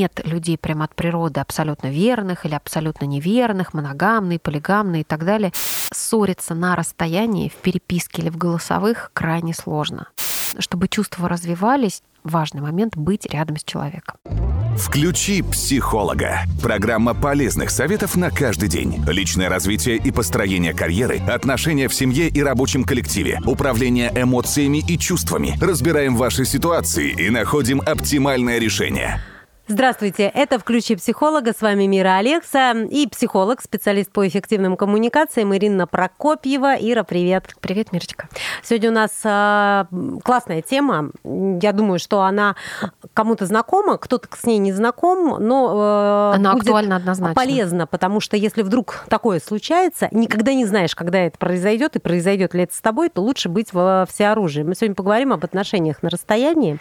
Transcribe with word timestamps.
нет 0.00 0.20
людей 0.24 0.56
прямо 0.56 0.84
от 0.86 0.94
природы 0.94 1.40
абсолютно 1.40 1.88
верных 1.88 2.46
или 2.46 2.54
абсолютно 2.54 3.04
неверных, 3.04 3.74
моногамные, 3.74 4.38
полигамные 4.38 5.02
и 5.02 5.04
так 5.04 5.24
далее, 5.24 5.52
ссориться 5.92 6.54
на 6.54 6.74
расстоянии 6.74 7.50
в 7.50 7.56
переписке 7.56 8.22
или 8.22 8.30
в 8.30 8.38
голосовых 8.38 9.10
крайне 9.12 9.52
сложно. 9.52 10.08
Чтобы 10.58 10.88
чувства 10.88 11.28
развивались, 11.28 12.02
важный 12.24 12.62
момент 12.62 12.96
быть 12.96 13.26
рядом 13.26 13.58
с 13.58 13.64
человеком. 13.64 14.16
Включи 14.78 15.42
психолога. 15.42 16.40
Программа 16.62 17.12
полезных 17.12 17.70
советов 17.70 18.16
на 18.16 18.30
каждый 18.30 18.68
день. 18.70 19.04
Личное 19.06 19.50
развитие 19.50 19.96
и 19.96 20.10
построение 20.10 20.72
карьеры, 20.72 21.18
отношения 21.18 21.88
в 21.88 21.94
семье 21.94 22.28
и 22.28 22.42
рабочем 22.42 22.84
коллективе, 22.84 23.38
управление 23.44 24.10
эмоциями 24.14 24.82
и 24.88 24.96
чувствами. 24.96 25.58
Разбираем 25.60 26.16
ваши 26.16 26.46
ситуации 26.46 27.10
и 27.10 27.28
находим 27.28 27.82
оптимальное 27.84 28.58
решение. 28.58 29.20
Здравствуйте, 29.70 30.24
это 30.24 30.58
«Включи 30.58 30.96
психолога». 30.96 31.52
С 31.52 31.62
вами 31.62 31.84
Мира 31.84 32.16
Алекса 32.16 32.72
и 32.72 33.06
психолог, 33.06 33.62
специалист 33.62 34.10
по 34.10 34.26
эффективным 34.26 34.76
коммуникациям 34.76 35.54
Ирина 35.54 35.86
Прокопьева. 35.86 36.74
Ира, 36.74 37.04
привет. 37.04 37.54
Привет, 37.60 37.92
Мирочка. 37.92 38.28
Сегодня 38.64 38.90
у 38.90 38.92
нас 38.92 39.12
э, 39.22 39.84
классная 40.24 40.60
тема. 40.60 41.12
Я 41.22 41.72
думаю, 41.72 42.00
что 42.00 42.22
она 42.22 42.56
кому-то 43.14 43.46
знакома, 43.46 43.96
кто-то 43.96 44.26
с 44.36 44.44
ней 44.44 44.58
не 44.58 44.72
знаком, 44.72 45.36
но 45.38 46.32
э, 46.32 46.36
она 46.38 46.50
актуальна 46.50 46.96
однозначно. 46.96 47.36
полезно, 47.36 47.86
потому 47.86 48.18
что 48.18 48.36
если 48.36 48.62
вдруг 48.62 49.04
такое 49.08 49.38
случается, 49.38 50.08
никогда 50.10 50.52
не 50.52 50.66
знаешь, 50.66 50.96
когда 50.96 51.20
это 51.20 51.38
произойдет 51.38 51.94
и 51.94 52.00
произойдет 52.00 52.54
ли 52.54 52.64
это 52.64 52.74
с 52.74 52.80
тобой, 52.80 53.08
то 53.08 53.22
лучше 53.22 53.48
быть 53.48 53.72
во 53.72 54.04
всеоружии. 54.10 54.64
Мы 54.64 54.74
сегодня 54.74 54.96
поговорим 54.96 55.32
об 55.32 55.44
отношениях 55.44 56.02
на 56.02 56.10
расстоянии. 56.10 56.80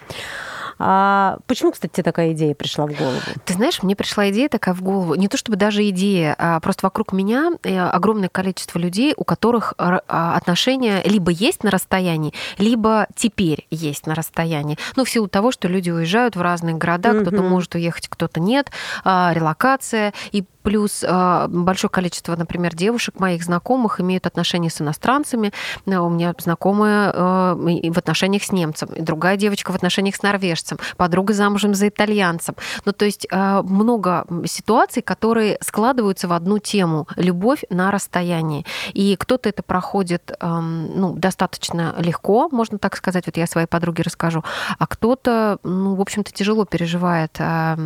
А 0.79 1.39
почему, 1.45 1.71
кстати, 1.71 1.91
тебе 1.91 2.03
такая 2.03 2.31
идея 2.31 2.55
пришла 2.55 2.87
в 2.87 2.93
голову? 2.93 3.17
Ты 3.43 3.53
знаешь, 3.53 3.83
мне 3.83 3.95
пришла 3.95 4.29
идея 4.29 4.47
такая 4.47 4.73
в 4.73 4.81
голову. 4.81 5.15
Не 5.15 5.27
то 5.27 5.35
чтобы 5.35 5.57
даже 5.57 5.87
идея, 5.89 6.35
а 6.37 6.59
просто 6.61 6.85
вокруг 6.85 7.11
меня 7.11 7.51
э, 7.63 7.77
огромное 7.77 8.29
количество 8.29 8.79
людей, 8.79 9.13
у 9.17 9.25
которых 9.25 9.73
а, 9.77 9.99
отношения 10.35 11.01
либо 11.03 11.31
есть 11.31 11.63
на 11.63 11.71
расстоянии, 11.71 12.33
либо 12.57 13.07
теперь 13.15 13.67
есть 13.69 14.07
на 14.07 14.15
расстоянии. 14.15 14.77
Ну, 14.95 15.03
в 15.03 15.09
силу 15.09 15.27
того, 15.27 15.51
что 15.51 15.67
люди 15.67 15.89
уезжают 15.89 16.37
в 16.37 16.41
разные 16.41 16.75
города, 16.75 17.09
mm-hmm. 17.09 17.21
кто-то 17.21 17.43
может 17.43 17.75
уехать, 17.75 18.07
кто-то 18.07 18.39
нет, 18.39 18.71
а, 19.03 19.33
релокация. 19.33 20.13
И 20.31 20.45
Плюс 20.69 21.05
а, 21.07 21.47
большое 21.47 21.89
количество, 21.89 22.35
например, 22.35 22.75
девушек 22.75 23.19
моих 23.19 23.43
знакомых 23.43 24.01
имеют 24.01 24.27
отношения 24.27 24.69
с 24.69 24.81
иностранцами. 24.81 25.51
Э, 25.87 25.97
у 25.97 26.09
меня 26.09 26.35
знакомая 26.37 27.11
э, 27.11 27.89
в 27.89 27.97
отношениях 27.97 28.43
с 28.43 28.51
немцем, 28.51 28.89
и 28.89 29.01
другая 29.01 29.37
девочка 29.37 29.71
в 29.71 29.75
отношениях 29.75 30.15
с 30.15 30.21
норвежцем, 30.21 30.68
подруга 30.97 31.33
замужем 31.33 31.73
за 31.73 31.87
итальянцем. 31.87 32.55
Ну, 32.85 32.91
то 32.91 33.05
есть 33.05 33.27
а, 33.31 33.61
много 33.63 34.25
ситуаций, 34.45 35.01
которые 35.01 35.57
складываются 35.61 36.27
в 36.27 36.33
одну 36.33 36.59
тему– 36.59 37.07
любовь 37.15 37.63
на 37.69 37.91
расстоянии. 37.91 38.65
И 38.93 39.15
кто-то 39.15 39.49
это 39.49 39.63
проходит 39.63 40.31
ну, 40.41 41.13
достаточно 41.15 41.95
легко, 41.97 42.49
можно 42.51 42.77
так 42.77 42.95
сказать, 42.95 43.25
вот 43.25 43.37
я 43.37 43.47
своей 43.47 43.67
подруге 43.67 44.03
расскажу, 44.03 44.43
а 44.77 44.87
кто-то, 44.87 45.59
ну, 45.63 45.95
в 45.95 46.01
общем-то, 46.01 46.31
тяжело 46.31 46.65
переживает 46.65 47.35
а, 47.39 47.77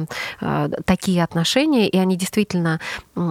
такие 0.86 1.24
отношения, 1.24 1.88
и 1.88 1.98
они 1.98 2.16
действительно 2.16 2.80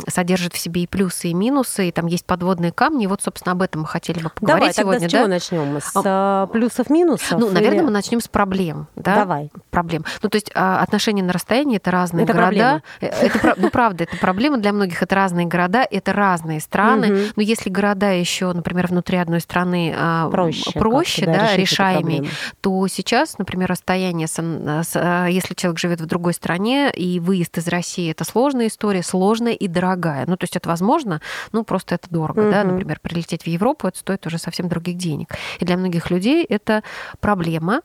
содержит 0.09 0.55
в 0.55 0.59
себе 0.59 0.83
и 0.83 0.87
плюсы, 0.87 1.28
и 1.28 1.34
минусы, 1.34 1.89
и 1.89 1.92
там 1.92 2.06
есть 2.06 2.25
подводные 2.25 2.72
камни. 2.72 3.05
И 3.05 3.06
вот, 3.06 3.22
собственно, 3.22 3.53
об 3.53 3.62
этом 3.62 3.83
мы 3.83 3.87
хотели 3.87 4.22
бы 4.22 4.31
поговорить 4.31 4.77
Давай, 4.77 4.98
сегодня. 4.98 5.09
Тогда 5.09 5.09
с 5.09 5.12
чего 5.12 5.22
да? 5.22 5.28
начнем? 5.28 5.81
С 5.81 6.03
а, 6.05 6.47
плюсов, 6.47 6.91
минусов? 6.91 7.39
Ну, 7.39 7.47
или... 7.47 7.55
наверное, 7.55 7.84
мы 7.84 7.91
начнем 7.91 8.20
с 8.20 8.28
проблем. 8.28 8.89
Да? 8.97 9.16
Давай. 9.16 9.42
Проблем. 9.71 10.05
Ну, 10.23 10.29
то 10.29 10.37
есть 10.37 10.51
а, 10.55 10.81
отношения 10.83 11.23
на 11.23 11.33
расстоянии 11.33 11.77
это 11.77 11.91
разные 11.91 12.25
это 12.25 12.33
города. 12.33 12.48
Проблема. 12.51 12.83
Э, 13.01 13.27
это, 13.27 13.55
ну, 13.57 13.71
правда, 13.71 14.05
это 14.05 14.17
проблема 14.17 14.59
для 14.59 14.73
многих. 14.73 15.03
Это 15.03 15.15
разные 15.15 15.47
города, 15.47 15.87
это 15.89 16.12
разные 16.12 16.61
страны. 16.61 17.33
Но 17.37 17.43
если 17.43 17.71
города 17.71 18.11
еще, 18.11 18.53
например, 18.53 18.89
внутри 18.89 19.19
одной 19.19 19.41
страны 19.41 19.94
а, 19.97 20.28
проще, 20.31 20.72
проще 20.72 21.27
да, 21.27 21.56
решаемые, 21.56 22.25
то 22.61 22.87
сейчас, 22.89 23.39
например, 23.39 23.71
расстояние, 23.71 24.27
если 24.27 25.55
человек 25.55 25.78
живет 25.78 26.00
в 26.00 26.06
другой 26.06 26.34
стране, 26.34 26.91
и 26.91 27.21
выезд 27.21 27.59
из 27.59 27.69
России 27.69 28.11
это 28.11 28.25
сложная 28.25 28.69
история, 28.69 29.03
сложная 29.03 29.53
и 29.53 29.69
дорогая. 29.69 30.25
Ну, 30.27 30.37
то 30.37 30.45
есть 30.45 30.56
это 30.56 30.69
возможно, 30.69 31.21
ну, 31.53 31.65
просто 31.65 31.95
это 31.95 32.09
дорого, 32.11 32.43
mm-hmm. 32.43 32.50
да, 32.50 32.65
например, 32.65 33.00
прилететь 33.00 33.45
в 33.45 33.47
Европу, 33.47 33.89
это 33.89 33.99
стоит 33.99 34.27
уже 34.27 34.39
совсем 34.39 34.69
других 34.69 34.97
денег. 34.97 35.28
И 35.59 35.65
для 35.65 35.77
многих 35.77 36.11
людей 36.11 36.45
это 36.45 36.83
проблема. 37.21 37.83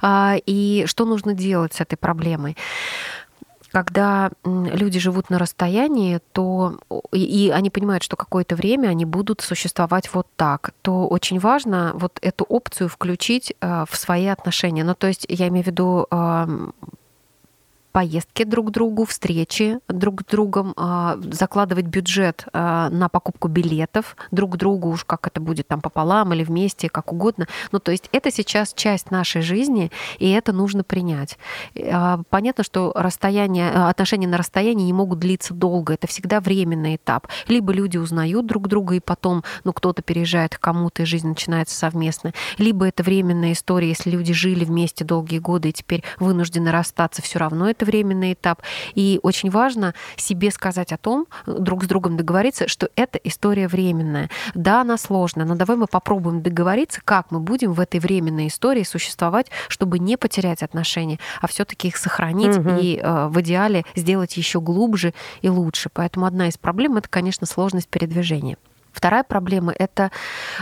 А, 0.00 0.36
и 0.46 0.84
что 0.96 1.04
нужно 1.04 1.34
делать 1.34 1.74
с 1.74 1.80
этой 1.82 1.96
проблемой? 1.96 2.56
когда 3.72 4.30
люди 4.44 4.98
живут 4.98 5.28
на 5.28 5.38
расстоянии, 5.38 6.20
то 6.32 6.78
и 7.12 7.52
они 7.54 7.68
понимают, 7.68 8.02
что 8.02 8.16
какое-то 8.16 8.56
время 8.56 8.88
они 8.88 9.04
будут 9.04 9.42
существовать 9.42 10.14
вот 10.14 10.26
так, 10.36 10.70
то 10.80 11.06
очень 11.06 11.38
важно 11.38 11.92
вот 11.94 12.18
эту 12.22 12.44
опцию 12.44 12.88
включить 12.88 13.52
а, 13.60 13.84
в 13.84 13.94
свои 13.96 14.28
отношения. 14.28 14.82
Ну, 14.82 14.94
то 14.94 15.08
есть 15.08 15.26
я 15.28 15.48
имею 15.48 15.64
в 15.64 15.66
виду 15.66 16.06
поездки 17.96 18.44
друг 18.44 18.66
к 18.66 18.70
другу, 18.72 19.06
встречи 19.06 19.78
друг 19.88 20.20
с 20.20 20.24
другом, 20.26 20.74
а, 20.76 21.16
закладывать 21.32 21.86
бюджет 21.86 22.44
а, 22.52 22.90
на 22.90 23.08
покупку 23.08 23.48
билетов 23.48 24.18
друг 24.30 24.52
к 24.52 24.56
другу, 24.56 24.90
уж 24.90 25.06
как 25.06 25.26
это 25.26 25.40
будет 25.40 25.66
там 25.68 25.80
пополам 25.80 26.34
или 26.34 26.44
вместе, 26.44 26.90
как 26.90 27.10
угодно. 27.10 27.46
Ну, 27.72 27.78
то 27.78 27.92
есть 27.92 28.10
это 28.12 28.30
сейчас 28.30 28.74
часть 28.74 29.10
нашей 29.10 29.40
жизни, 29.40 29.90
и 30.18 30.28
это 30.28 30.52
нужно 30.52 30.84
принять. 30.84 31.38
А, 31.90 32.20
понятно, 32.28 32.64
что 32.64 32.92
расстояние, 32.94 33.70
отношения 33.70 34.28
на 34.28 34.36
расстоянии 34.36 34.84
не 34.84 34.92
могут 34.92 35.20
длиться 35.20 35.54
долго, 35.54 35.94
это 35.94 36.06
всегда 36.06 36.40
временный 36.40 36.96
этап. 36.96 37.28
Либо 37.48 37.72
люди 37.72 37.96
узнают 37.96 38.44
друг 38.44 38.68
друга, 38.68 38.96
и 38.96 39.00
потом, 39.00 39.42
ну, 39.64 39.72
кто-то 39.72 40.02
переезжает 40.02 40.58
к 40.58 40.60
кому-то, 40.60 41.00
и 41.00 41.06
жизнь 41.06 41.28
начинается 41.28 41.74
совместно. 41.74 42.34
Либо 42.58 42.86
это 42.86 43.02
временная 43.02 43.52
история, 43.52 43.88
если 43.88 44.10
люди 44.10 44.34
жили 44.34 44.66
вместе 44.66 45.02
долгие 45.02 45.38
годы 45.38 45.70
и 45.70 45.72
теперь 45.72 46.04
вынуждены 46.18 46.70
расстаться, 46.70 47.22
все 47.22 47.38
равно 47.38 47.70
это 47.70 47.85
временный 47.86 48.34
этап. 48.34 48.62
И 48.94 49.18
очень 49.22 49.50
важно 49.50 49.94
себе 50.16 50.50
сказать 50.50 50.92
о 50.92 50.98
том, 50.98 51.26
друг 51.46 51.84
с 51.84 51.86
другом 51.86 52.16
договориться, 52.16 52.68
что 52.68 52.90
эта 52.96 53.18
история 53.24 53.68
временная. 53.68 54.28
Да, 54.54 54.82
она 54.82 54.98
сложная, 54.98 55.46
но 55.46 55.54
давай 55.54 55.76
мы 55.76 55.86
попробуем 55.86 56.42
договориться, 56.42 57.00
как 57.04 57.30
мы 57.30 57.40
будем 57.40 57.72
в 57.72 57.80
этой 57.80 58.00
временной 58.00 58.48
истории 58.48 58.82
существовать, 58.82 59.46
чтобы 59.68 59.98
не 59.98 60.16
потерять 60.16 60.62
отношения, 60.62 61.18
а 61.40 61.46
все-таки 61.46 61.88
их 61.88 61.96
сохранить 61.96 62.58
угу. 62.58 62.70
и 62.80 62.98
э, 63.02 63.28
в 63.28 63.40
идеале 63.40 63.84
сделать 63.94 64.36
еще 64.36 64.60
глубже 64.60 65.14
и 65.42 65.48
лучше. 65.48 65.88
Поэтому 65.92 66.26
одна 66.26 66.48
из 66.48 66.58
проблем 66.58 66.96
это, 66.96 67.08
конечно, 67.08 67.46
сложность 67.46 67.88
передвижения. 67.88 68.56
Вторая 68.96 69.24
проблема— 69.24 69.74
это 69.78 70.10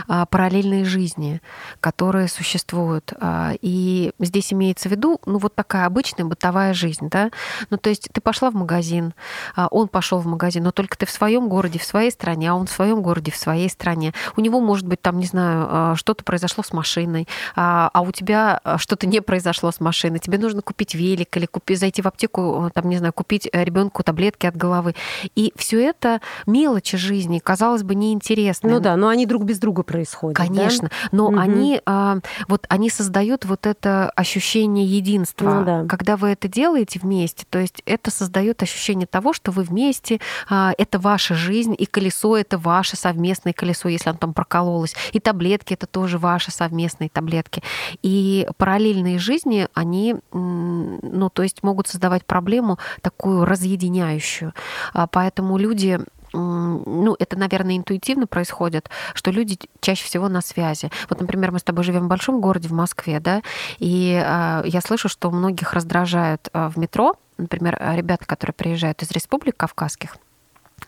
а, 0.09 0.25
параллельные 0.25 0.83
жизни, 0.83 1.41
которые 1.79 2.27
существуют. 2.27 3.13
А, 3.17 3.53
и 3.61 4.11
здесь 4.19 4.51
имеется 4.51 4.89
в 4.89 4.91
виду, 4.91 5.21
ну, 5.25 5.37
вот 5.37 5.55
такая 5.55 5.85
обычная 5.85 6.25
бытовая 6.25 6.73
жизнь, 6.73 7.07
да. 7.09 7.31
Ну, 7.69 7.77
то 7.77 7.89
есть 7.89 8.09
ты 8.11 8.19
пошла 8.19 8.51
в 8.51 8.53
магазин, 8.53 9.13
а, 9.55 9.67
он 9.71 9.87
пошел 9.87 10.19
в 10.19 10.25
магазин, 10.25 10.63
но 10.65 10.71
только 10.71 10.97
ты 10.97 11.05
в 11.05 11.11
своем 11.11 11.47
городе, 11.47 11.79
в 11.79 11.85
своей 11.85 12.11
стране, 12.11 12.51
а 12.51 12.55
он 12.55 12.67
в 12.67 12.71
своем 12.71 13.01
городе, 13.01 13.31
в 13.31 13.37
своей 13.37 13.69
стране. 13.69 14.13
У 14.35 14.41
него, 14.41 14.59
может 14.59 14.85
быть, 14.85 15.01
там, 15.01 15.17
не 15.17 15.27
знаю, 15.27 15.95
что-то 15.95 16.25
произошло 16.25 16.61
с 16.61 16.73
машиной, 16.73 17.29
а 17.55 18.01
у 18.01 18.11
тебя 18.11 18.59
что-то 18.77 19.07
не 19.07 19.21
произошло 19.21 19.71
с 19.71 19.79
машиной. 19.79 20.19
Тебе 20.19 20.39
нужно 20.39 20.61
купить 20.61 20.93
велик 20.93 21.37
или 21.37 21.45
купить, 21.45 21.79
зайти 21.79 22.01
в 22.01 22.07
аптеку, 22.07 22.69
там, 22.73 22.89
не 22.89 22.97
знаю, 22.97 23.13
купить 23.13 23.47
ребенку 23.53 24.03
таблетки 24.03 24.45
от 24.45 24.57
головы. 24.57 24.93
И 25.35 25.53
все 25.55 25.81
это 25.81 26.19
мелочи 26.45 26.97
жизни, 26.97 27.39
казалось 27.39 27.83
бы, 27.83 27.95
неинтересно 27.95 28.24
интересные. 28.25 28.73
Ну 28.73 28.79
да, 28.79 28.95
но 28.95 29.07
они 29.07 29.25
друг 29.25 29.43
без 29.43 29.59
друга 29.59 29.83
происходят. 29.83 30.37
Конечно, 30.37 30.89
да? 30.89 31.09
но 31.11 31.27
угу. 31.27 31.37
они 31.37 31.81
а, 31.85 32.17
вот 32.47 32.65
они 32.69 32.89
создают 32.89 33.45
вот 33.45 33.65
это 33.67 34.09
ощущение 34.15 34.85
единства, 34.85 35.59
ну, 35.59 35.65
да. 35.65 35.85
когда 35.87 36.17
вы 36.17 36.29
это 36.29 36.47
делаете 36.47 36.99
вместе, 36.99 37.45
то 37.49 37.59
есть 37.59 37.81
это 37.85 38.09
создает 38.11 38.63
ощущение 38.63 39.07
того, 39.07 39.33
что 39.33 39.51
вы 39.51 39.63
вместе, 39.63 40.19
а, 40.49 40.73
это 40.77 40.97
ваша 40.99 41.35
жизнь, 41.35 41.75
и 41.77 41.85
колесо 41.85 42.35
это 42.35 42.57
ваше 42.57 42.97
совместное 42.97 43.53
колесо, 43.53 43.89
если 43.89 44.09
оно 44.09 44.17
там 44.17 44.33
прокололось, 44.33 44.95
и 45.11 45.19
таблетки 45.19 45.73
это 45.73 45.85
тоже 45.85 46.17
ваши 46.17 46.51
совместные 46.51 47.09
таблетки, 47.09 47.61
и 48.01 48.47
параллельные 48.57 49.19
жизни 49.19 49.67
они, 49.73 50.15
ну 50.31 51.29
то 51.29 51.43
есть 51.43 51.63
могут 51.63 51.87
создавать 51.87 52.25
проблему 52.25 52.79
такую 53.01 53.45
разъединяющую, 53.45 54.53
а, 54.93 55.07
поэтому 55.07 55.57
люди 55.57 55.99
ну, 56.35 57.15
это, 57.17 57.37
наверное, 57.37 57.77
интуитивно 57.77 58.27
происходит, 58.27 58.89
что 59.13 59.31
люди 59.31 59.57
чаще 59.81 60.05
всего 60.05 60.29
на 60.29 60.41
связи. 60.41 60.91
Вот, 61.09 61.19
например, 61.19 61.51
мы 61.51 61.59
с 61.59 61.63
тобой 61.63 61.83
живем 61.83 62.05
в 62.05 62.09
большом 62.09 62.41
городе, 62.41 62.67
в 62.67 62.73
Москве, 62.73 63.19
да, 63.19 63.41
и 63.79 64.21
э, 64.23 64.63
я 64.65 64.81
слышу, 64.81 65.09
что 65.09 65.31
многих 65.31 65.73
раздражают 65.73 66.49
э, 66.53 66.69
в 66.69 66.77
метро, 66.77 67.15
например, 67.37 67.77
ребята, 67.95 68.25
которые 68.25 68.53
приезжают 68.53 69.01
из 69.01 69.11
республик 69.11 69.57
кавказских, 69.57 70.17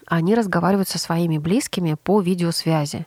они 0.07 0.36
разговаривают 0.36 0.88
со 0.88 1.00
своими 1.00 1.38
близкими 1.38 1.95
по 2.01 2.21
видеосвязи. 2.21 3.06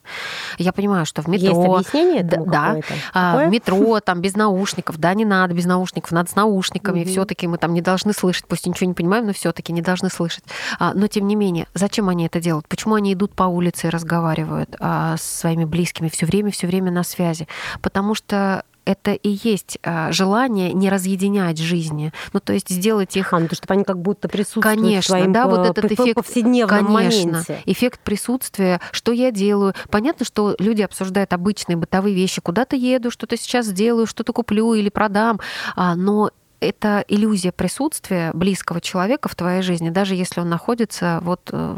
Я 0.58 0.72
понимаю, 0.72 1.06
что 1.06 1.22
в 1.22 1.28
метро... 1.28 1.48
Есть 1.48 1.58
объяснение 1.58 2.22
этому 2.22 2.46
Да, 2.46 2.76
а, 3.12 3.46
в 3.46 3.50
метро, 3.50 4.00
там, 4.00 4.20
без 4.20 4.36
наушников. 4.36 4.98
Да, 4.98 5.14
не 5.14 5.24
надо 5.24 5.54
без 5.54 5.64
наушников, 5.64 6.12
надо 6.12 6.30
с 6.30 6.36
наушниками. 6.36 7.02
Угу. 7.02 7.08
все 7.08 7.24
таки 7.24 7.46
мы 7.46 7.58
там 7.58 7.74
не 7.74 7.80
должны 7.80 8.12
слышать, 8.12 8.46
пусть 8.46 8.66
ничего 8.66 8.86
не 8.88 8.94
понимаем, 8.94 9.26
но 9.26 9.32
все 9.32 9.52
таки 9.52 9.72
не 9.72 9.82
должны 9.82 10.10
слышать. 10.10 10.44
А, 10.78 10.92
но, 10.94 11.06
тем 11.06 11.26
не 11.26 11.36
менее, 11.36 11.66
зачем 11.74 12.08
они 12.08 12.26
это 12.26 12.40
делают? 12.40 12.68
Почему 12.68 12.94
они 12.94 13.14
идут 13.14 13.34
по 13.34 13.44
улице 13.44 13.86
и 13.86 13.90
разговаривают 13.90 14.76
а, 14.78 15.16
с 15.16 15.22
своими 15.22 15.64
близкими 15.64 16.08
все 16.08 16.26
время, 16.26 16.50
все 16.50 16.66
время 16.66 16.90
на 16.90 17.02
связи? 17.02 17.48
Потому 17.80 18.14
что 18.14 18.64
это 18.90 19.12
и 19.12 19.38
есть 19.42 19.78
а, 19.82 20.10
желание 20.12 20.72
не 20.72 20.88
разъединять 20.88 21.58
жизни. 21.58 22.12
Ну, 22.32 22.40
то 22.40 22.52
есть 22.52 22.68
сделать 22.68 23.16
их... 23.16 23.32
А, 23.32 23.38
ну, 23.38 23.48
то, 23.48 23.54
чтобы 23.54 23.74
они 23.74 23.84
как 23.84 24.00
будто 24.00 24.28
присутствуют 24.28 24.64
Конечно, 24.64 25.00
в 25.00 25.18
своем 25.18 25.32
да, 25.32 25.46
вот 25.46 25.66
этот 25.66 25.92
эффект... 25.92 26.14
повседневном 26.16 26.86
Конечно, 26.86 27.32
моменте. 27.32 27.62
эффект 27.66 28.00
присутствия, 28.00 28.80
что 28.90 29.12
я 29.12 29.30
делаю. 29.30 29.74
Понятно, 29.90 30.24
что 30.24 30.56
люди 30.58 30.82
обсуждают 30.82 31.32
обычные 31.32 31.76
бытовые 31.76 32.14
вещи. 32.14 32.40
Куда-то 32.40 32.76
еду, 32.76 33.10
что-то 33.10 33.36
сейчас 33.36 33.66
сделаю, 33.66 34.06
что-то 34.06 34.32
куплю 34.32 34.74
или 34.74 34.88
продам. 34.88 35.40
А, 35.76 35.94
но 35.94 36.30
это 36.60 37.04
иллюзия 37.08 37.52
присутствия 37.52 38.30
близкого 38.34 38.80
человека 38.80 39.28
в 39.28 39.34
твоей 39.34 39.62
жизни, 39.62 39.90
даже 39.90 40.14
если 40.14 40.40
он 40.40 40.48
находится 40.48 41.20
вот 41.22 41.40
э, 41.52 41.76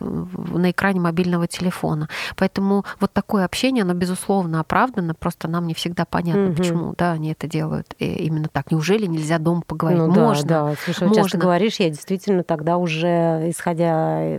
на 0.55 0.71
экране 0.71 1.01
мобильного 1.01 1.47
телефона. 1.47 2.09
Поэтому 2.37 2.85
вот 3.01 3.13
такое 3.13 3.45
общение, 3.45 3.83
оно 3.83 3.95
безусловно 3.95 4.61
оправдано, 4.61 5.15
просто 5.15 5.49
нам 5.49 5.67
не 5.67 5.75
всегда 5.75 6.05
понятно, 6.05 6.49
угу. 6.49 6.57
почему 6.57 6.95
да, 6.99 7.13
они 7.13 7.33
это 7.33 7.47
делают 7.47 7.95
и 7.99 8.07
именно 8.25 8.49
так. 8.49 8.71
Неужели 8.71 9.07
нельзя 9.07 9.39
дома 9.39 9.63
поговорить? 9.67 10.01
Ну, 10.01 10.11
можно. 10.11 10.49
Да, 10.49 10.69
да. 10.71 10.75
Слушай, 10.85 11.09
можно. 11.09 11.23
часто 11.23 11.39
говоришь, 11.39 11.77
я 11.77 11.89
действительно 11.89 12.43
тогда 12.43 12.77
уже, 12.77 13.49
исходя 13.49 14.37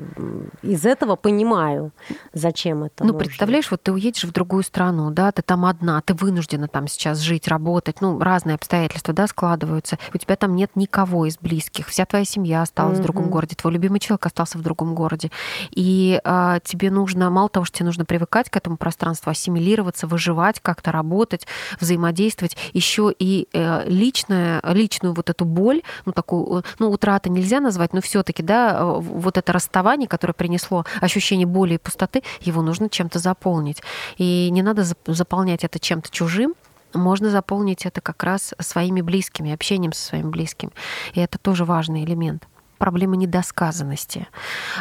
из 0.62 0.86
этого, 0.86 1.16
понимаю, 1.16 1.92
зачем 2.34 2.84
это. 2.84 3.04
Ну, 3.04 3.13
представляешь, 3.13 3.72
вот 3.72 3.81
ты 3.81 3.92
уедешь 3.92 4.25
в 4.25 4.31
другую 4.31 4.63
страну, 4.63 5.12
да, 5.12 5.31
ты 5.31 5.42
там 5.42 5.66
одна, 5.66 6.01
ты 6.01 6.13
вынуждена 6.13 6.68
там 6.68 6.88
сейчас 6.88 7.19
жить, 7.19 7.48
работать, 7.48 8.01
ну, 8.01 8.19
разные 8.19 8.56
обстоятельства, 8.56 9.13
да, 9.13 9.28
складываются. 9.28 9.98
У 10.13 10.18
тебя 10.18 10.32
тебя 10.33 10.47
там 10.47 10.56
нет 10.56 10.71
никого 10.75 11.25
из 11.25 11.38
близких, 11.38 11.88
вся 11.88 12.06
твоя 12.06 12.25
семья 12.25 12.62
осталась 12.62 12.97
mm-hmm. 12.97 13.01
в 13.01 13.03
другом 13.03 13.30
городе, 13.30 13.56
твой 13.56 13.74
любимый 13.74 14.00
человек 14.00 14.25
остался 14.25 14.57
в 14.57 14.62
другом 14.62 14.95
городе. 14.95 15.31
И 15.71 16.19
а, 16.24 16.59
тебе 16.62 16.89
нужно, 16.89 17.30
мало 17.30 17.50
того, 17.50 17.65
что 17.65 17.77
тебе 17.77 17.85
нужно 17.85 18.06
привыкать 18.06 18.50
к 18.50 18.57
этому 18.57 18.77
пространству, 18.77 19.30
ассимилироваться, 19.30 20.07
выживать, 20.07 20.59
как-то 20.59 20.91
работать, 20.91 21.47
взаимодействовать, 21.80 22.57
еще 22.74 23.13
и 23.18 23.47
э, 23.53 23.88
личное, 23.88 24.62
личную 24.63 25.13
вот 25.13 25.30
эту 25.30 25.45
боль, 25.45 25.81
ну 26.06 26.12
такую, 26.12 26.63
ну 26.79 26.89
утрата 26.89 27.29
нельзя 27.29 27.59
назвать, 27.59 27.94
но 27.94 28.01
все-таки, 28.01 28.41
да, 28.41 28.83
вот 28.83 29.38
это 29.38 29.53
расставание, 29.53 30.07
которое 30.07 30.33
принесло 30.33 30.86
ощущение 31.01 31.45
боли 31.45 31.75
и 31.75 31.77
пустоты, 31.77 32.24
его 32.41 32.62
нужно 32.62 32.89
чем-то 32.89 33.19
заполнить. 33.19 33.81
И 34.18 34.50
не 34.51 34.62
надо 34.62 34.86
заполнять 35.06 35.63
это 35.63 35.79
чем-то 35.79 36.09
чужим, 36.09 36.56
можно 36.94 37.30
заполнить 37.30 37.86
это 37.86 38.01
как 38.01 38.24
раз 38.24 38.54
своими 38.60 39.01
близкими, 39.01 39.54
общением 39.54 39.94
со 39.94 40.07
своими 40.07 40.30
близкими. 40.30 40.72
И 41.13 41.19
это 41.19 41.38
тоже 41.38 41.66
важный 41.66 42.04
элемент 42.04 42.48
проблема 42.78 43.16
недосказанности. 43.16 44.28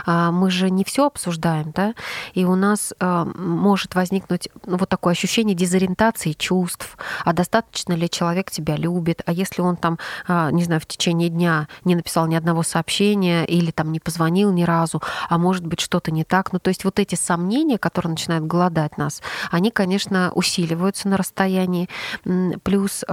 А, 0.07 0.31
мы 0.31 0.51
же 0.51 0.71
не 0.71 0.85
все 0.85 1.07
обсуждаем, 1.07 1.73
да, 1.75 1.95
и 2.35 2.45
у 2.45 2.55
нас 2.55 2.93
а, 3.01 3.25
может 3.25 3.95
возникнуть 3.95 4.49
ну, 4.67 4.77
вот 4.77 4.89
такое 4.89 5.13
ощущение 5.13 5.55
дезориентации 5.55 6.33
чувств, 6.33 6.97
а 7.25 7.33
достаточно 7.33 7.93
ли 7.93 8.09
человек 8.09 8.51
тебя 8.51 8.77
любит, 8.77 9.23
а 9.27 9.33
если 9.33 9.63
он 9.63 9.77
там, 9.77 9.99
а, 10.27 10.51
не 10.51 10.65
знаю, 10.65 10.81
в 10.81 10.87
течение 10.87 11.29
дня 11.29 11.69
не 11.85 11.95
написал 11.95 12.27
ни 12.27 12.35
одного 12.35 12.63
сообщения 12.63 13.45
или 13.45 13.71
там 13.71 13.93
не 13.93 14.01
позвонил 14.01 14.53
ни 14.53 14.65
разу, 14.65 15.03
а 15.29 15.39
может 15.39 15.67
быть 15.67 15.81
что-то 15.81 16.11
не 16.11 16.25
так. 16.25 16.53
Ну, 16.53 16.59
то 16.59 16.69
есть 16.69 16.85
вот 16.85 16.99
эти 16.99 17.15
сомнения, 17.15 17.79
которые 17.79 18.11
начинают 18.11 18.47
голодать 18.47 18.99
нас, 18.99 19.23
они, 19.51 19.71
конечно, 19.71 20.33
усиливаются 20.35 21.09
на 21.09 21.17
расстоянии. 21.17 21.89
Плюс 22.63 23.05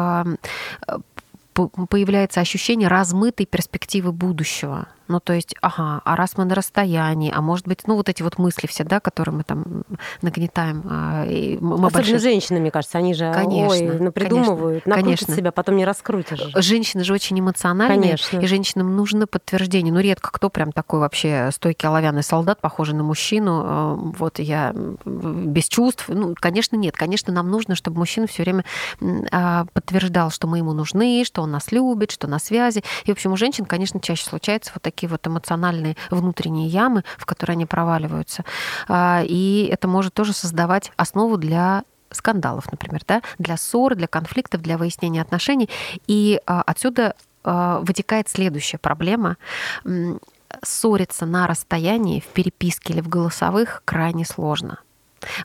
появляется 1.67 2.39
ощущение 2.39 2.87
размытой 2.87 3.45
перспективы 3.45 4.11
будущего. 4.11 4.87
Ну, 5.09 5.19
то 5.19 5.33
есть, 5.33 5.55
ага, 5.61 6.01
а 6.05 6.15
раз 6.15 6.37
мы 6.37 6.45
на 6.45 6.53
расстоянии, 6.53 7.33
а 7.35 7.41
может 7.41 7.67
быть, 7.67 7.87
ну, 7.87 7.95
вот 7.95 8.09
эти 8.09 8.21
вот 8.21 8.37
мысли 8.37 8.67
все, 8.67 8.83
да, 8.83 8.99
которые 8.99 9.35
мы 9.35 9.43
там 9.43 9.83
нагнетаем. 10.21 10.83
А, 10.87 11.25
мы 11.25 11.73
Особенно 11.73 11.89
большие... 11.89 12.19
женщины, 12.19 12.59
мне 12.59 12.69
кажется, 12.69 12.99
они 12.99 13.15
же 13.15 13.31
конечно, 13.33 13.67
ой, 13.69 13.99
напридумывают, 13.99 14.83
конечно, 14.83 15.03
конечно. 15.03 15.35
себя, 15.35 15.51
потом 15.51 15.77
не 15.77 15.85
раскрутишь. 15.85 16.51
Женщины 16.55 17.03
же 17.03 17.13
очень 17.13 17.39
эмоциональные, 17.39 18.01
конечно. 18.01 18.39
и 18.39 18.45
женщинам 18.45 18.95
нужно 18.95 19.25
подтверждение. 19.25 19.91
Ну, 19.91 19.99
редко 19.99 20.31
кто 20.31 20.51
прям 20.51 20.71
такой 20.71 20.99
вообще 20.99 21.49
стойкий 21.51 21.89
оловянный 21.89 22.23
солдат, 22.23 22.61
похожий 22.61 22.93
на 22.93 23.01
мужчину. 23.01 23.63
А, 23.65 23.95
вот 23.95 24.37
я 24.37 24.75
без 25.05 25.67
чувств. 25.67 26.05
Ну, 26.07 26.35
конечно, 26.39 26.75
нет. 26.75 26.95
Конечно, 26.95 27.33
нам 27.33 27.49
нужно, 27.49 27.73
чтобы 27.73 27.97
мужчина 27.97 28.27
все 28.27 28.43
время 28.43 28.63
а, 29.31 29.65
подтверждал, 29.73 30.29
что 30.29 30.45
мы 30.45 30.59
ему 30.59 30.73
нужны, 30.73 31.23
что 31.25 31.41
он 31.41 31.49
нас 31.49 31.71
любит, 31.71 32.11
что 32.11 32.27
на 32.27 32.37
связи. 32.37 32.83
И, 33.05 33.09
в 33.09 33.13
общем, 33.13 33.33
у 33.33 33.37
женщин, 33.37 33.65
конечно, 33.65 33.99
чаще 33.99 34.23
случается 34.23 34.71
вот 34.75 34.83
такие 34.83 34.98
такие 34.99 35.09
вот 35.09 35.25
эмоциональные 35.25 35.95
внутренние 36.11 36.67
ямы, 36.67 37.05
в 37.17 37.25
которые 37.25 37.53
они 37.53 37.65
проваливаются. 37.65 38.43
А, 38.89 39.23
и 39.23 39.69
это 39.71 39.87
может 39.87 40.13
тоже 40.13 40.33
создавать 40.33 40.91
основу 40.97 41.37
для 41.37 41.83
скандалов, 42.11 42.69
например, 42.69 43.01
да, 43.07 43.21
для 43.37 43.55
ссор, 43.55 43.95
для 43.95 44.07
конфликтов, 44.07 44.61
для 44.61 44.77
выяснения 44.77 45.21
отношений. 45.21 45.69
И 46.07 46.41
а, 46.45 46.63
отсюда 46.65 47.15
а, 47.45 47.79
вытекает 47.79 48.27
следующая 48.27 48.77
проблема. 48.77 49.37
Ссориться 50.63 51.25
на 51.25 51.47
расстоянии 51.47 52.19
в 52.19 52.25
переписке 52.25 52.91
или 52.93 53.01
в 53.01 53.07
голосовых 53.07 53.83
крайне 53.85 54.25
сложно. 54.25 54.79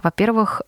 Во-первых, 0.02 0.62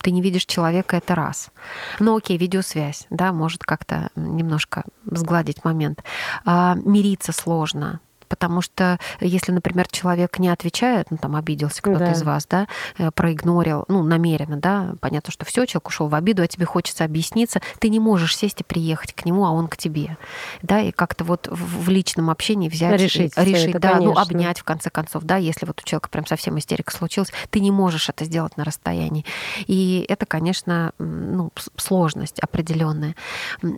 ты 0.00 0.10
не 0.12 0.22
видишь 0.22 0.46
человека, 0.46 0.96
это 0.96 1.14
раз. 1.14 1.50
Ну 1.98 2.16
окей, 2.16 2.38
видеосвязь, 2.38 3.06
да, 3.10 3.32
может 3.32 3.64
как-то 3.64 4.08
немножко 4.16 4.84
сгладить 5.04 5.64
момент. 5.64 6.02
Мириться 6.46 7.32
сложно 7.32 8.00
потому 8.32 8.62
что 8.62 8.98
если, 9.20 9.52
например, 9.52 9.86
человек 9.90 10.38
не 10.38 10.48
отвечает, 10.48 11.10
ну 11.10 11.18
там 11.18 11.36
обиделся 11.36 11.82
кто-то 11.82 11.98
да. 11.98 12.12
из 12.12 12.22
вас, 12.22 12.46
да, 12.46 12.66
э, 12.96 13.10
проигнорил, 13.10 13.84
ну 13.88 14.02
намеренно, 14.02 14.56
да, 14.56 14.94
понятно, 15.00 15.30
что 15.30 15.44
все, 15.44 15.66
человек 15.66 15.88
ушел 15.88 16.08
в 16.08 16.14
обиду, 16.14 16.42
а 16.42 16.46
тебе 16.46 16.64
хочется 16.64 17.04
объясниться, 17.04 17.60
ты 17.78 17.90
не 17.90 18.00
можешь 18.00 18.34
сесть 18.34 18.62
и 18.62 18.64
приехать 18.64 19.12
к 19.12 19.26
нему, 19.26 19.44
а 19.44 19.50
он 19.50 19.68
к 19.68 19.76
тебе, 19.76 20.16
да, 20.62 20.80
и 20.80 20.92
как-то 20.92 21.24
вот 21.24 21.46
в 21.50 21.90
личном 21.90 22.30
общении 22.30 22.70
взять, 22.70 22.98
решить, 22.98 23.36
решить, 23.36 23.68
это, 23.68 23.80
да, 23.80 23.92
конечно. 23.96 24.14
ну 24.14 24.18
обнять 24.18 24.60
в 24.60 24.64
конце 24.64 24.88
концов, 24.88 25.24
да, 25.24 25.36
если 25.36 25.66
вот 25.66 25.82
у 25.82 25.84
человека 25.84 26.08
прям 26.08 26.26
совсем 26.26 26.58
истерика 26.58 26.90
случилась, 26.90 27.34
ты 27.50 27.60
не 27.60 27.70
можешь 27.70 28.08
это 28.08 28.24
сделать 28.24 28.56
на 28.56 28.64
расстоянии, 28.64 29.26
и 29.66 30.06
это, 30.08 30.24
конечно, 30.24 30.94
ну 30.98 31.52
сложность 31.76 32.38
определенная. 32.38 33.14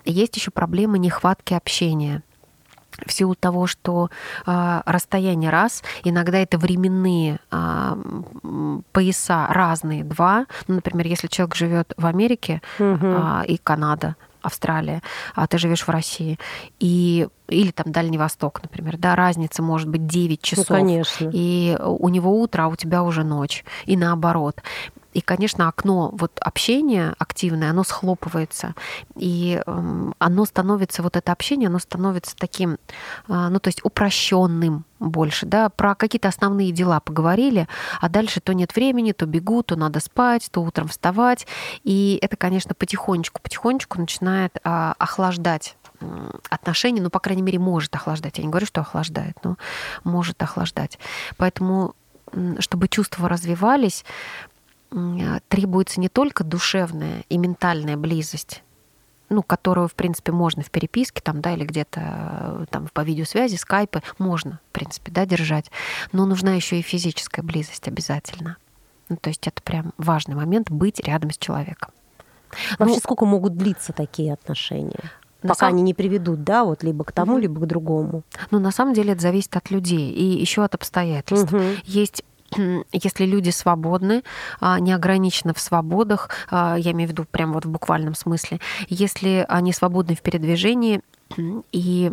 Есть 0.05 0.37
еще 0.37 0.53
проблема 0.53 0.97
нехватки 0.99 1.55
общения 1.55 2.23
в 3.05 3.13
силу 3.13 3.35
того, 3.35 3.67
что 3.67 4.11
э, 4.47 4.83
расстояние 4.87 5.51
раз, 5.51 5.83
иногда 6.05 6.39
это 6.39 6.59
временные 6.59 7.39
э, 7.51 7.97
пояса 8.93 9.47
разные, 9.51 10.05
два. 10.05 10.47
Ну, 10.69 10.77
например, 10.77 11.07
если 11.07 11.27
человек 11.29 11.55
живет 11.55 11.93
в 11.97 12.07
Америке 12.07 12.63
угу. 12.79 13.07
э, 13.07 13.45
и 13.47 13.57
Канада, 13.59 14.17
Австралия, 14.43 15.03
а 15.35 15.47
ты 15.47 15.57
живешь 15.59 15.87
в 15.87 15.89
России, 15.89 16.39
и 16.79 17.29
или 17.49 17.71
там 17.71 17.93
Дальний 17.93 18.19
Восток, 18.19 18.63
например, 18.63 18.97
да, 18.97 19.17
разница 19.17 19.63
может 19.63 19.89
быть 19.89 20.07
9 20.07 20.41
часов. 20.41 20.71
Ну, 20.71 20.77
конечно. 20.77 21.31
И 21.33 21.77
у 21.81 22.09
него 22.09 22.41
утро, 22.41 22.65
а 22.65 22.69
у 22.69 22.77
тебя 22.77 23.03
уже 23.03 23.23
ночь. 23.25 23.65
И 23.85 23.97
наоборот. 23.97 24.63
И, 25.15 25.21
конечно, 25.21 25.69
окно 25.69 26.11
вот 26.13 26.39
общения 26.41 27.15
активное, 27.19 27.71
оно 27.71 27.85
схлопывается. 27.85 28.75
И 29.17 29.63
эм, 29.65 30.15
оно 30.19 30.45
становится, 30.45 31.03
вот 31.03 31.17
это 31.17 31.33
общение, 31.33 31.69
оно 31.69 31.79
становится 31.79 32.37
таким, 32.37 32.79
а, 33.29 33.49
ну, 33.49 33.61
то 33.61 33.69
есть 33.69 33.85
упрощенным 33.85 34.85
больше, 34.99 35.47
да, 35.47 35.69
про 35.69 35.95
какие-то 35.95 36.29
основные 36.29 36.73
дела 36.73 37.01
поговорили, 37.01 37.69
а 38.01 38.09
дальше 38.09 38.41
то 38.41 38.53
нет 38.55 38.75
времени, 38.75 39.13
то 39.13 39.27
бегу, 39.27 39.63
то 39.63 39.77
надо 39.77 40.01
спать, 40.01 40.49
то 40.51 40.63
утром 40.63 40.89
вставать. 40.89 41.47
И 41.85 42.19
это, 42.21 42.37
конечно, 42.37 42.75
потихонечку, 42.75 43.41
потихонечку 43.41 44.01
начинает 44.01 44.59
а, 44.65 44.95
охлаждать 44.99 45.77
отношения, 46.51 47.01
ну, 47.01 47.11
по 47.11 47.21
крайней 47.21 47.43
мере, 47.43 47.59
может 47.59 47.95
охлаждать. 47.95 48.39
Я 48.39 48.45
не 48.45 48.51
говорю, 48.51 48.67
что 48.67 48.81
охлаждает, 48.81 49.37
но 49.43 49.57
может 50.03 50.43
охлаждать. 50.43 50.99
Поэтому, 51.37 51.95
чтобы 52.59 52.89
чувства 52.89 53.29
развивались, 53.29 54.05
требуется 55.49 56.01
не 56.01 56.09
только 56.09 56.45
душевная 56.45 57.25
и 57.29 57.39
ментальная 57.39 57.97
близость, 57.97 58.63
ну, 59.29 59.43
которую, 59.43 59.89
в 59.89 59.95
принципе, 59.95 60.33
можно 60.33 60.63
в 60.63 60.71
переписке 60.71 61.21
там, 61.23 61.41
да, 61.41 61.53
или 61.55 61.65
где-то 61.65 62.01
э, 62.03 62.67
там 62.71 62.89
по 62.93 63.01
видеосвязи, 63.01 63.57
скайпы, 63.57 64.03
можно, 64.19 64.61
в 64.69 64.73
принципе, 64.73 65.11
да, 65.11 65.27
держать. 65.27 65.71
Но 66.13 66.27
нужна 66.27 66.55
еще 66.55 66.79
и 66.79 66.83
физическая 66.83 67.45
близость 67.45 67.89
обязательно. 67.89 68.59
Ну, 69.09 69.17
то 69.17 69.31
есть 69.31 69.47
это 69.47 69.63
прям 69.63 69.93
важный 69.99 70.35
момент 70.35 70.71
быть 70.71 71.01
рядом 71.01 71.31
с 71.31 71.39
человеком. 71.39 71.91
Вообще, 72.79 72.95
ну, 72.95 73.01
сколько 73.01 73.25
могут 73.25 73.57
длиться 73.57 73.93
такие 73.93 74.33
отношения? 74.33 75.11
пока 75.49 75.67
сам... 75.67 75.69
они 75.75 75.83
не 75.83 75.95
приведут, 75.95 76.43
да, 76.43 76.65
вот 76.65 76.83
либо 76.83 77.05
к 77.05 77.13
тому, 77.13 77.35
угу. 77.35 77.43
либо 77.43 77.61
к 77.61 77.67
другому. 77.67 78.23
Ну, 78.51 78.59
на 78.59 78.71
самом 78.71 78.95
деле 78.95 79.13
это 79.13 79.23
зависит 79.23 79.55
от 79.57 79.71
людей 79.71 80.11
и 80.11 80.25
еще 80.25 80.65
от 80.65 80.75
обстоятельств. 80.75 81.53
Угу. 81.53 81.63
Есть 81.85 82.25
если 82.93 83.25
люди 83.25 83.51
свободны, 83.51 84.23
а, 84.61 84.79
не 84.81 84.93
ограничены 84.93 85.55
в 85.55 85.61
свободах, 85.61 86.31
а, 86.51 86.77
я 86.77 86.93
имею 86.93 87.09
в 87.09 87.13
виду 87.13 87.25
прямо 87.31 87.55
вот 87.55 87.65
в 87.65 87.71
буквальном 87.71 88.15
смысле, 88.15 88.61
если 88.89 89.45
они 89.49 89.73
свободны 89.73 90.15
в 90.15 90.23
передвижении, 90.23 91.01
и 91.73 92.13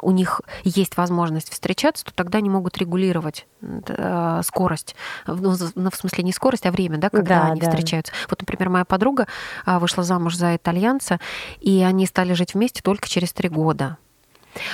у 0.00 0.10
них 0.10 0.40
есть 0.64 0.96
возможность 0.96 1.50
встречаться, 1.50 2.04
то 2.04 2.14
тогда 2.14 2.38
они 2.38 2.50
могут 2.50 2.78
регулировать 2.78 3.46
э, 3.60 4.40
скорость. 4.44 4.94
Ну, 5.26 5.54
ну, 5.74 5.90
в 5.90 5.94
смысле 5.94 6.24
не 6.24 6.32
скорость, 6.32 6.66
а 6.66 6.72
время, 6.72 6.98
да, 6.98 7.10
когда 7.10 7.42
да, 7.42 7.46
они 7.48 7.60
да. 7.60 7.70
встречаются. 7.70 8.12
Вот, 8.28 8.40
например, 8.40 8.68
моя 8.70 8.84
подруга 8.84 9.26
а, 9.64 9.78
вышла 9.78 10.04
замуж 10.04 10.36
за 10.36 10.56
итальянца, 10.56 11.20
и 11.60 11.82
они 11.82 12.06
стали 12.06 12.32
жить 12.32 12.54
вместе 12.54 12.82
только 12.82 13.08
через 13.08 13.32
три 13.32 13.48
года. 13.48 13.98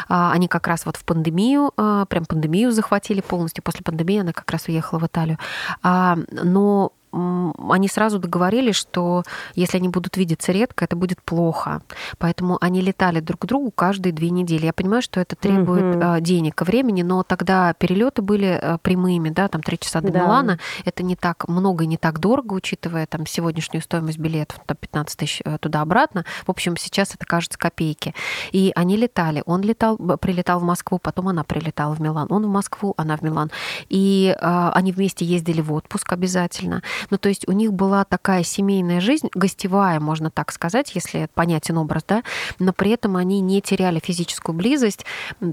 А, 0.09 0.33
они 0.33 0.49
как 0.49 0.67
раз 0.67 0.87
вот 0.87 0.97
в 0.97 1.05
пандемию, 1.05 1.73
а, 1.77 2.07
прям 2.07 2.25
пандемию 2.25 2.73
захватили 2.73 3.21
полностью. 3.21 3.63
После 3.63 3.83
пандемии 3.83 4.21
она 4.21 4.33
как 4.33 4.51
раз 4.51 4.69
уехала 4.69 4.99
в 4.99 5.07
Италию. 5.07 5.39
Но 5.83 6.93
они 7.13 7.89
сразу 7.89 8.19
договорились, 8.19 8.77
что 8.77 9.23
если 9.55 9.79
они 9.79 9.89
будут 9.89 10.17
видеться 10.17 10.53
редко, 10.53 10.85
это 10.85 10.97
будет 10.97 11.23
плохо. 11.23 11.83
Поэтому 12.19 12.59
они 12.61 12.81
летали 12.81 13.21
друг 13.21 13.43
к 13.43 13.47
другу 13.47 13.71
каждые 13.71 14.13
две 14.13 14.31
недели. 14.31 14.67
Я 14.67 14.73
понимаю, 14.73 15.03
что 15.03 15.21
это 15.21 15.37
требует 15.37 15.97
угу. 15.97 16.21
денег 16.21 16.61
и 16.63 16.65
времени, 16.65 17.03
но 17.03 17.23
тогда 17.23 17.73
перелеты 17.75 18.23
были 18.23 18.59
э, 18.61 18.79
прямыми, 18.83 19.31
да, 19.31 19.49
там 19.49 19.63
три 19.63 19.79
часа 19.79 20.01
до 20.01 20.13
да. 20.13 20.21
Милана. 20.21 20.59
Это 20.85 21.03
не 21.03 21.17
так 21.17 21.49
много 21.49 21.85
и 21.85 21.87
не 21.87 21.97
так 21.97 22.19
дорого, 22.19 22.55
учитывая 22.55 23.07
там 23.07 23.27
сегодняшнюю 23.27 23.83
стоимость 23.83 24.19
билетов, 24.19 24.61
там 24.67 24.77
15 24.77 25.19
тысяч 25.19 25.43
э, 25.45 25.59
туда-обратно. 25.59 26.25
В 26.47 26.51
общем, 26.51 26.77
сейчас 26.77 27.15
это 27.15 27.27
кажется 27.27 27.59
копейки. 27.59 28.15
И 28.53 28.73
они 28.75 28.97
летали. 28.97 29.43
Он 29.47 29.63
летал, 29.63 29.97
прилетал 29.97 30.61
в 30.61 30.65
Москву, 30.65 30.99
потом 30.99 31.29
она 31.29 31.45
прилетала 31.45 31.95
в 31.95 32.01
Милан. 32.01 32.27
Он 32.31 32.45
в 32.45 32.49
Москву, 32.49 32.95
она 32.97 33.17
в 33.17 33.23
Милан. 33.23 33.51
И 33.89 34.37
э, 34.39 34.71
они 34.75 34.93
вместе 34.93 35.25
ездили 35.25 35.61
в 35.61 35.73
отпуск 35.73 36.13
обязательно. 36.13 36.83
Ну, 37.11 37.19
то 37.19 37.29
есть 37.29 37.49
у 37.49 37.53
них 37.53 37.73
была 37.73 38.05
такая 38.05 38.43
семейная 38.43 39.01
жизнь, 39.01 39.29
гостевая, 39.35 40.01
можно 40.01 40.31
так 40.31 40.53
сказать, 40.53 40.95
если 40.95 41.29
понятен 41.35 41.79
образ, 41.79 42.05
да, 42.09 42.23
но 42.59 42.73
при 42.73 42.91
этом 42.91 43.17
они 43.17 43.41
не 43.41 43.61
теряли 43.61 44.01
физическую 44.01 44.55
близость, 44.55 45.05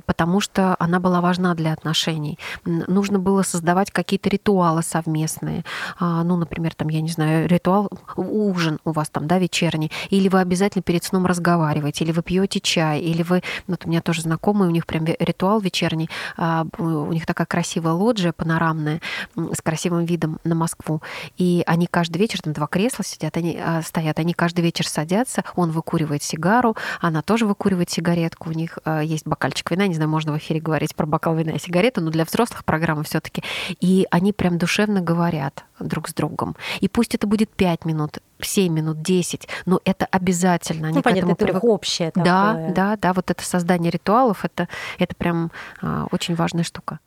потому 0.05 0.39
что 0.39 0.75
она 0.79 0.99
была 0.99 1.21
важна 1.21 1.53
для 1.55 1.73
отношений. 1.73 2.39
Нужно 2.65 3.19
было 3.19 3.43
создавать 3.43 3.91
какие-то 3.91 4.29
ритуалы 4.29 4.83
совместные. 4.83 5.63
А, 5.99 6.23
ну, 6.23 6.37
например, 6.37 6.73
там, 6.75 6.89
я 6.89 7.01
не 7.01 7.09
знаю, 7.09 7.47
ритуал, 7.47 7.89
ужин 8.15 8.79
у 8.85 8.91
вас 8.91 9.09
там, 9.09 9.27
да, 9.27 9.39
вечерний, 9.39 9.91
или 10.09 10.29
вы 10.29 10.39
обязательно 10.39 10.81
перед 10.81 11.03
сном 11.03 11.25
разговариваете, 11.25 12.03
или 12.03 12.11
вы 12.11 12.21
пьете 12.21 12.59
чай, 12.59 13.01
или 13.01 13.23
вы, 13.23 13.43
вот 13.67 13.85
у 13.85 13.89
меня 13.89 14.01
тоже 14.01 14.21
знакомые, 14.21 14.69
у 14.69 14.71
них 14.71 14.85
прям 14.85 15.05
ритуал 15.05 15.59
вечерний, 15.59 16.09
а, 16.37 16.65
у 16.77 17.11
них 17.11 17.25
такая 17.25 17.47
красивая 17.47 17.93
лоджия 17.93 18.31
панорамная 18.31 19.01
с 19.35 19.61
красивым 19.61 20.05
видом 20.05 20.39
на 20.43 20.55
Москву, 20.55 21.01
и 21.37 21.63
они 21.65 21.87
каждый 21.87 22.17
вечер, 22.17 22.41
там 22.41 22.53
два 22.53 22.67
кресла 22.67 23.03
сидят, 23.03 23.37
они 23.37 23.59
а, 23.61 23.81
стоят, 23.81 24.19
они 24.19 24.33
каждый 24.33 24.61
вечер 24.61 24.87
садятся, 24.87 25.43
он 25.55 25.71
выкуривает 25.71 26.23
сигару, 26.23 26.75
она 27.01 27.21
тоже 27.21 27.45
выкуривает 27.45 27.89
сигаретку, 27.89 28.49
у 28.49 28.53
них 28.53 28.79
а, 28.83 29.01
есть 29.01 29.27
бокальчик 29.27 29.71
вина, 29.71 29.87
не 29.87 29.95
знаю, 29.95 30.09
можно 30.09 30.33
в 30.33 30.37
эфире 30.37 30.59
говорить 30.59 30.95
про 30.95 31.05
бокал 31.05 31.35
вина 31.35 31.51
и 31.51 31.59
сигарету, 31.59 32.01
но 32.01 32.11
для 32.11 32.25
взрослых 32.25 32.63
программы 32.65 33.03
все 33.03 33.19
таки 33.19 33.43
И 33.81 34.07
они 34.11 34.33
прям 34.33 34.57
душевно 34.57 35.01
говорят 35.01 35.65
друг 35.79 36.09
с 36.09 36.13
другом. 36.13 36.55
И 36.79 36.87
пусть 36.87 37.15
это 37.15 37.27
будет 37.27 37.49
5 37.49 37.85
минут, 37.85 38.19
7 38.39 38.73
минут, 38.73 39.01
10, 39.01 39.47
но 39.65 39.79
это 39.85 40.05
обязательно. 40.11 40.87
Они 40.87 40.97
ну, 40.97 41.01
понятно, 41.01 41.31
это 41.31 41.45
привык... 41.45 41.63
общее 41.63 42.11
такое. 42.11 42.23
Да, 42.23 42.71
да, 42.75 42.97
да, 42.97 43.13
вот 43.13 43.31
это 43.31 43.43
создание 43.43 43.91
ритуалов, 43.91 44.45
это, 44.45 44.67
это 44.99 45.15
прям 45.15 45.51
а, 45.81 46.07
очень 46.11 46.35
важная 46.35 46.63
штука. 46.63 46.99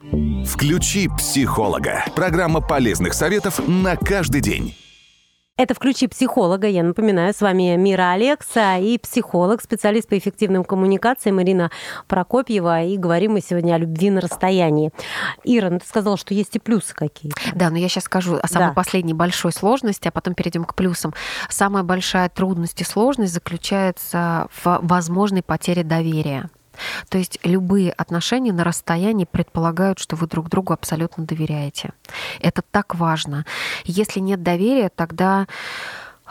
Включи 0.47 1.09
психолога. 1.09 2.05
Программа 2.15 2.61
полезных 2.61 3.15
советов 3.15 3.61
на 3.67 3.97
каждый 3.97 4.41
день. 4.41 4.75
Это 5.59 5.75
«Включи 5.75 6.07
психолога». 6.07 6.69
Я 6.69 6.85
напоминаю, 6.85 7.35
с 7.35 7.41
вами 7.41 7.75
Мира 7.75 8.13
Алекса 8.13 8.77
и 8.77 8.97
психолог, 8.97 9.61
специалист 9.61 10.09
по 10.09 10.17
эффективным 10.17 10.63
коммуникациям 10.63 11.43
Ирина 11.43 11.73
Прокопьева. 12.07 12.85
И 12.85 12.97
говорим 12.97 13.33
мы 13.33 13.41
сегодня 13.41 13.75
о 13.75 13.79
любви 13.79 14.11
на 14.11 14.21
расстоянии. 14.21 14.93
Ира, 15.43 15.71
ну 15.71 15.81
ты 15.81 15.87
сказала, 15.89 16.17
что 16.17 16.33
есть 16.33 16.55
и 16.55 16.61
плюсы 16.61 16.95
какие-то. 16.95 17.37
Да, 17.57 17.71
но 17.71 17.77
я 17.77 17.89
сейчас 17.89 18.05
скажу 18.05 18.39
о 18.41 18.47
самой 18.47 18.69
да. 18.69 18.75
последней 18.75 19.15
большой 19.15 19.51
сложности, 19.51 20.07
а 20.07 20.13
потом 20.13 20.35
перейдем 20.35 20.65
к 20.65 20.77
плюсам. 20.77 21.13
Самая 21.49 21.83
большая 21.83 22.29
трудность 22.29 22.81
и 22.81 22.85
сложность 22.85 23.35
заключается 23.35 24.47
в 24.63 24.79
возможной 24.83 25.43
потере 25.43 25.83
доверия. 25.83 26.51
То 27.09 27.19
есть 27.19 27.39
любые 27.45 27.93
отношения 27.93 28.53
на 28.53 28.65
расстоянии 28.65 29.27
предполагают, 29.31 29.99
что 29.99 30.17
вы 30.17 30.27
друг 30.27 30.49
другу 30.49 30.73
абсолютно 30.73 31.25
доверяете. 31.25 31.93
Это 32.41 32.63
так 32.63 32.95
важно. 32.95 33.45
Если 33.85 34.21
нет 34.21 34.43
доверия, 34.43 34.91
тогда 34.95 35.47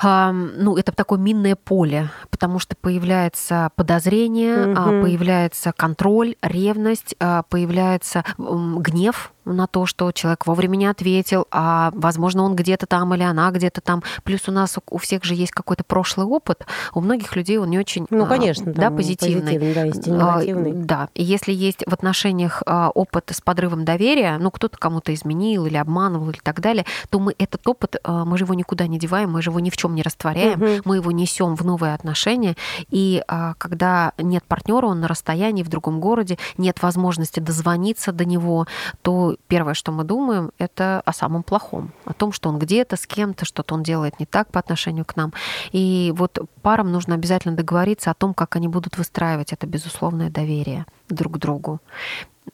ну, 0.04 0.78
это 0.78 0.92
такое 0.92 1.18
минное 1.18 1.56
поле, 1.56 2.12
потому 2.30 2.60
что 2.60 2.76
появляется 2.76 3.72
подозрение, 3.76 4.68
угу. 4.68 5.02
появляется 5.02 5.74
контроль, 5.76 6.36
ревность, 6.44 7.16
а, 7.20 7.42
появляется 7.44 8.24
гнев, 8.38 9.32
на 9.54 9.68
то, 9.68 9.86
что 9.86 10.12
человек 10.12 10.46
вовремя 10.46 10.76
не 10.76 10.86
ответил, 10.86 11.48
а 11.52 11.92
возможно 11.94 12.44
он 12.44 12.56
где-то 12.56 12.86
там 12.86 13.14
или 13.14 13.24
она 13.24 13.52
где-то 13.52 13.82
там. 13.82 14.04
Плюс 14.24 14.48
у 14.48 14.52
нас 14.52 14.78
у 14.90 14.98
всех 14.98 15.24
же 15.24 15.36
есть 15.36 15.52
какой-то 15.52 15.84
прошлый 15.84 16.26
опыт, 16.26 16.66
у 16.94 17.02
многих 17.02 17.36
людей 17.36 17.58
он 17.58 17.70
не 17.70 17.80
очень, 17.80 18.08
ну 18.10 18.26
конечно, 18.26 18.74
да, 18.74 18.92
позитивный, 18.92 19.60
позитивный 19.60 19.74
да, 19.74 19.84
есть 19.84 20.08
и 20.08 20.12
негативный. 20.12 20.74
Да, 20.74 21.10
и 21.14 21.24
если 21.24 21.54
есть 21.54 21.84
в 21.86 21.94
отношениях 21.94 22.64
а, 22.66 22.90
опыт 22.90 23.32
с 23.34 23.42
подрывом 23.42 23.86
доверия, 23.86 24.38
ну 24.40 24.52
кто-то 24.52 24.78
кому-то 24.78 25.14
изменил 25.14 25.66
или 25.66 25.78
обманывал 25.78 26.30
или 26.30 26.40
так 26.44 26.60
далее, 26.60 26.86
то 27.10 27.20
мы 27.20 27.34
этот 27.38 27.68
опыт 27.68 27.98
а, 28.04 28.26
мы 28.26 28.38
же 28.38 28.44
его 28.44 28.54
никуда 28.54 28.88
не 28.88 29.00
деваем, 29.00 29.32
мы 29.32 29.42
же 29.42 29.50
его 29.50 29.60
ни 29.60 29.70
в 29.70 29.78
чем 29.78 29.96
не 29.96 30.02
растворяем, 30.02 30.62
угу. 30.62 30.82
мы 30.86 30.96
его 30.98 31.12
несем 31.12 31.56
в 31.56 31.66
новые 31.66 31.94
отношения, 31.94 32.56
и 32.90 33.24
а, 33.28 33.54
когда 33.58 34.14
нет 34.18 34.44
партнера, 34.44 34.88
он 34.88 35.02
на 35.02 35.08
расстоянии 35.08 35.64
в 35.64 35.70
другом 35.70 36.00
городе, 36.00 36.38
нет 36.58 36.82
возможности 36.82 37.40
дозвониться 37.40 38.12
до 38.12 38.26
него, 38.26 38.68
то 39.02 39.37
первое, 39.48 39.74
что 39.74 39.92
мы 39.92 40.04
думаем, 40.04 40.52
это 40.58 41.02
о 41.06 41.14
самом 41.14 41.44
плохом, 41.44 41.92
о 42.06 42.14
том, 42.14 42.32
что 42.32 42.50
он 42.50 42.60
где-то 42.60 42.96
с 42.96 43.08
кем-то, 43.08 43.46
что-то 43.46 43.74
он 43.76 43.84
делает 43.84 44.20
не 44.20 44.26
так 44.26 44.52
по 44.52 44.60
отношению 44.60 45.06
к 45.06 45.16
нам. 45.16 45.34
И 45.72 46.14
вот 46.16 46.40
парам 46.62 46.92
нужно 46.92 47.16
обязательно 47.16 47.56
договориться 47.56 48.12
о 48.12 48.14
том, 48.14 48.34
как 48.34 48.56
они 48.56 48.68
будут 48.68 48.98
выстраивать 48.98 49.54
это 49.54 49.68
безусловное 49.68 50.30
доверие 50.30 50.86
друг 51.10 51.36
к 51.36 51.38
другу. 51.38 51.80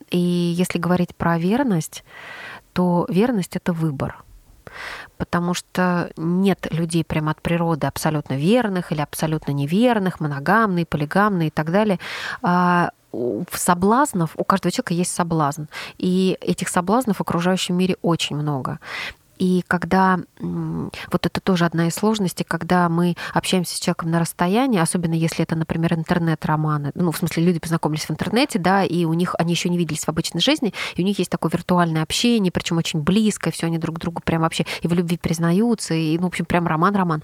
И 0.09 0.17
если 0.17 0.79
говорить 0.79 1.15
про 1.15 1.37
верность, 1.37 2.03
то 2.73 3.05
верность— 3.09 3.55
это 3.57 3.73
выбор 3.73 4.23
потому 5.17 5.53
что 5.53 6.11
нет 6.17 6.67
людей 6.71 7.03
прямо 7.03 7.31
от 7.31 7.41
природы 7.41 7.87
абсолютно 7.87 8.33
верных 8.33 8.91
или 8.91 9.01
абсолютно 9.01 9.51
неверных, 9.51 10.19
моногамные, 10.19 10.85
полигамные 10.85 11.47
и 11.47 11.51
так 11.51 11.71
далее. 11.71 11.99
В 13.13 13.57
соблазнов, 13.57 14.31
у 14.35 14.43
каждого 14.43 14.71
человека 14.71 14.93
есть 14.93 15.13
соблазн. 15.13 15.63
И 15.97 16.37
этих 16.41 16.67
соблазнов 16.67 17.17
в 17.17 17.21
окружающем 17.21 17.77
мире 17.77 17.95
очень 18.01 18.35
много. 18.35 18.79
И 19.37 19.63
когда, 19.67 20.19
вот 20.39 21.25
это 21.25 21.41
тоже 21.41 21.65
одна 21.65 21.87
из 21.87 21.95
сложностей, 21.95 22.45
когда 22.47 22.89
мы 22.89 23.15
общаемся 23.33 23.75
с 23.75 23.79
человеком 23.79 24.11
на 24.11 24.19
расстоянии, 24.19 24.79
особенно 24.79 25.13
если 25.13 25.43
это, 25.43 25.55
например, 25.55 25.93
интернет-романы, 25.93 26.91
ну, 26.95 27.11
в 27.11 27.17
смысле, 27.17 27.43
люди 27.43 27.59
познакомились 27.59 28.05
в 28.05 28.11
интернете, 28.11 28.59
да, 28.59 28.83
и 28.83 29.05
у 29.05 29.13
них, 29.13 29.35
они 29.37 29.53
еще 29.53 29.69
не 29.69 29.77
виделись 29.77 30.05
в 30.05 30.09
обычной 30.09 30.41
жизни, 30.41 30.73
и 30.95 31.01
у 31.01 31.05
них 31.05 31.19
есть 31.19 31.31
такое 31.31 31.51
виртуальное 31.51 32.03
общение, 32.03 32.51
причем 32.51 32.77
очень 32.77 33.01
близкое, 33.01 33.51
все 33.51 33.67
они 33.67 33.77
друг 33.77 33.99
другу 33.99 34.21
прям 34.23 34.41
вообще 34.41 34.65
и 34.81 34.87
в 34.87 34.93
любви 34.93 35.17
признаются, 35.17 35.93
и, 35.93 36.17
ну, 36.17 36.25
в 36.25 36.27
общем, 36.27 36.45
прям 36.45 36.67
роман-роман, 36.67 37.23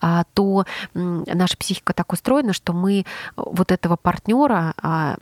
а, 0.00 0.24
то 0.34 0.66
наша 0.94 1.56
психика 1.56 1.92
так 1.92 2.12
устроена, 2.12 2.52
что 2.52 2.72
мы 2.72 3.04
вот 3.36 3.72
этого 3.72 3.96
партнера, 3.96 4.74
а, 4.82 5.16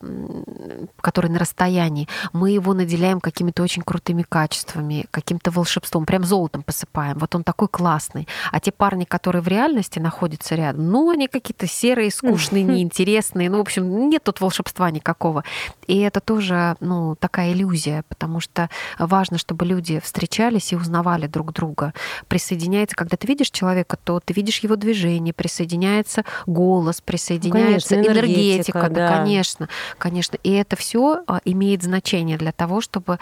который 1.00 1.30
на 1.30 1.38
расстоянии, 1.38 2.08
мы 2.32 2.50
его 2.50 2.74
наделяем 2.74 3.20
какими-то 3.20 3.62
очень 3.62 3.82
крутыми 3.82 4.22
качествами, 4.22 5.06
каким-то 5.10 5.50
волшебством, 5.50 6.06
прям 6.06 6.21
прям 6.22 6.24
золотом 6.24 6.62
посыпаем. 6.62 7.18
Вот 7.18 7.34
он 7.34 7.44
такой 7.44 7.68
классный. 7.68 8.28
А 8.50 8.60
те 8.60 8.72
парни, 8.72 9.04
которые 9.04 9.42
в 9.42 9.48
реальности 9.48 9.98
находятся 9.98 10.54
рядом, 10.54 10.90
ну, 10.90 11.10
они 11.10 11.28
какие-то 11.28 11.66
серые, 11.66 12.10
скучные, 12.10 12.62
неинтересные. 12.64 13.50
Ну, 13.50 13.58
в 13.58 13.60
общем, 13.60 14.08
нет 14.08 14.22
тут 14.24 14.40
волшебства 14.40 14.90
никакого. 14.90 15.44
И 15.86 15.98
это 15.98 16.20
тоже, 16.20 16.76
ну, 16.80 17.16
такая 17.16 17.52
иллюзия, 17.52 18.04
потому 18.08 18.40
что 18.40 18.68
важно, 18.98 19.38
чтобы 19.38 19.66
люди 19.66 20.00
встречались 20.00 20.72
и 20.72 20.76
узнавали 20.76 21.26
друг 21.26 21.52
друга. 21.52 21.92
Присоединяется, 22.28 22.96
когда 22.96 23.16
ты 23.16 23.26
видишь 23.26 23.50
человека, 23.50 23.96
то 24.02 24.20
ты 24.20 24.32
видишь 24.32 24.60
его 24.60 24.76
движение, 24.76 25.34
присоединяется 25.34 26.24
голос, 26.46 27.00
присоединяется 27.00 27.96
ну, 27.96 28.02
конечно, 28.02 28.18
энергетика, 28.20 28.78
энергетика 28.78 28.88
да. 28.88 29.08
да, 29.08 29.18
конечно, 29.18 29.68
конечно. 29.98 30.38
И 30.42 30.50
это 30.50 30.76
все 30.76 31.22
а, 31.26 31.40
имеет 31.44 31.82
значение 31.82 32.38
для 32.38 32.52
того, 32.52 32.80
чтобы 32.80 33.18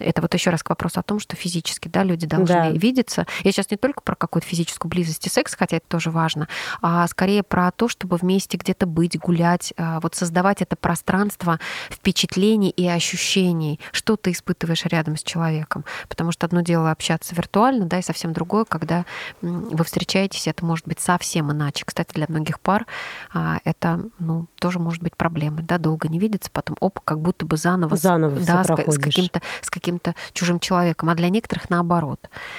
это 0.00 0.22
вот 0.22 0.34
еще 0.34 0.50
раз 0.50 0.62
к 0.62 0.70
вопросу 0.70 1.00
о 1.00 1.02
том, 1.02 1.18
что 1.20 1.36
физически, 1.36 1.88
да, 1.88 2.02
люди 2.02 2.19
люди 2.20 2.26
должны 2.26 2.54
да. 2.54 2.70
видеться. 2.70 3.26
Я 3.44 3.52
сейчас 3.52 3.70
не 3.70 3.76
только 3.76 4.02
про 4.02 4.14
какую-то 4.14 4.46
физическую 4.46 4.90
близость 4.90 5.26
и 5.26 5.30
секс, 5.30 5.54
хотя 5.56 5.78
это 5.78 5.86
тоже 5.88 6.10
важно, 6.10 6.48
а 6.82 7.06
скорее 7.08 7.42
про 7.42 7.70
то, 7.70 7.88
чтобы 7.88 8.16
вместе 8.16 8.56
где-то 8.56 8.86
быть, 8.86 9.18
гулять, 9.18 9.72
а, 9.76 10.00
вот 10.00 10.14
создавать 10.14 10.62
это 10.62 10.76
пространство 10.76 11.58
впечатлений 11.90 12.70
и 12.70 12.86
ощущений, 12.86 13.80
что 13.92 14.16
ты 14.16 14.32
испытываешь 14.32 14.84
рядом 14.86 15.16
с 15.16 15.22
человеком. 15.22 15.84
Потому 16.08 16.32
что 16.32 16.46
одно 16.46 16.60
дело 16.60 16.90
общаться 16.90 17.34
виртуально, 17.34 17.86
да, 17.86 17.98
и 17.98 18.02
совсем 18.02 18.32
другое, 18.32 18.64
когда 18.64 19.04
вы 19.40 19.84
встречаетесь, 19.84 20.46
это 20.46 20.64
может 20.64 20.86
быть 20.86 21.00
совсем 21.00 21.50
иначе. 21.50 21.84
Кстати, 21.86 22.12
для 22.12 22.26
многих 22.28 22.60
пар 22.60 22.86
а, 23.32 23.58
это, 23.64 24.04
ну, 24.18 24.46
тоже 24.58 24.78
может 24.78 25.02
быть 25.02 25.16
проблемой, 25.16 25.62
да, 25.62 25.78
долго 25.78 26.08
не 26.08 26.18
видеться, 26.18 26.50
потом, 26.52 26.76
оп, 26.80 27.00
как 27.00 27.20
будто 27.20 27.46
бы 27.46 27.56
заново, 27.56 27.96
заново 27.96 28.38
да, 28.40 28.64
с, 28.64 28.66
с 28.66 28.98
каким-то 28.98 29.40
с 29.62 29.70
каким-то 29.70 30.14
чужим 30.32 30.60
человеком. 30.60 31.08
А 31.08 31.14
для 31.14 31.28
некоторых 31.28 31.70
наоборот. 31.70 32.09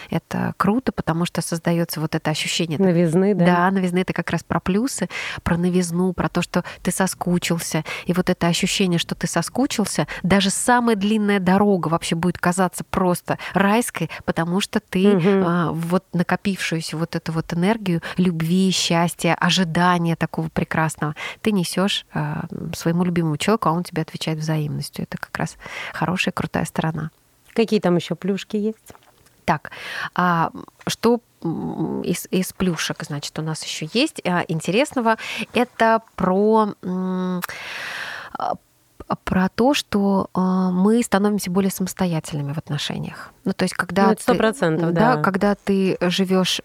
Это 0.10 0.53
круто, 0.58 0.91
потому 0.91 1.25
что 1.25 1.41
создается 1.41 2.00
вот 2.00 2.15
это 2.15 2.31
ощущение. 2.31 2.79
Новизны, 2.79 3.36
да? 3.36 3.46
Да, 3.46 3.72
новизны 3.72 4.00
это 4.00 4.13
как 4.13 4.29
раз 4.29 4.43
про 4.43 4.60
плюсы, 4.60 5.10
про 5.43 5.58
новизну, 5.58 6.13
про 6.13 6.29
то, 6.29 6.41
что 6.41 6.63
ты 6.81 6.91
соскучился. 6.91 7.84
И 8.05 8.13
вот 8.13 8.29
это 8.29 8.48
ощущение, 8.48 9.00
что 9.00 9.15
ты 9.15 9.27
соскучился, 9.27 10.08
даже 10.24 10.50
самая 10.50 10.96
длинная 10.96 11.39
дорога 11.39 11.88
вообще 11.88 12.15
будет 12.15 12.38
казаться 12.38 12.84
просто 12.84 13.38
райской, 13.53 14.10
потому 14.25 14.62
что 14.62 14.79
ты 14.79 15.15
угу. 15.15 15.27
а, 15.27 15.72
вот 15.72 16.05
накопившуюся 16.13 16.98
вот 16.98 17.15
эту 17.15 17.31
вот 17.31 17.53
энергию 17.53 18.01
любви, 18.17 18.72
счастья, 18.72 19.36
ожидания 19.36 20.15
такого 20.15 20.50
прекрасного, 20.50 21.15
ты 21.41 21.51
несешь 21.51 22.05
а, 22.13 22.46
своему 22.75 23.03
любимому 23.03 23.38
человеку, 23.38 23.70
а 23.70 23.72
он 23.72 23.84
тебе 23.84 24.01
отвечает 24.01 24.39
взаимностью. 24.39 25.03
Это 25.03 25.17
как 25.17 25.36
раз 25.38 25.58
хорошая, 25.93 26.31
крутая 26.31 26.65
сторона. 26.65 27.12
Какие 27.53 27.79
там 27.79 27.96
еще 27.98 28.15
плюшки 28.15 28.55
есть? 28.55 28.93
Так, 29.51 29.72
а 30.15 30.50
что 30.88 31.20
из, 31.43 32.25
из 32.31 32.53
плюшек, 32.53 33.03
значит, 33.03 33.38
у 33.38 33.41
нас 33.41 33.62
еще 33.65 33.89
есть 33.91 34.22
а, 34.25 34.46
интересного. 34.48 35.17
Это 35.53 36.01
про 36.15 36.70
а, 36.84 37.41
про 39.25 39.50
то, 39.50 39.74
что 39.74 40.29
мы 40.34 41.03
становимся 41.03 41.51
более 41.51 41.70
самостоятельными 41.70 42.53
в 42.53 42.58
отношениях. 42.58 43.34
Ну, 43.45 43.53
то 43.53 43.63
есть, 43.63 43.74
когда 43.74 44.07
ну, 44.07 44.12
это 44.13 44.33
100%, 44.33 44.77
ты, 44.77 44.91
да. 44.91 45.15
да, 45.15 45.21
когда 45.21 45.55
ты 45.55 45.98
живешь 46.01 46.62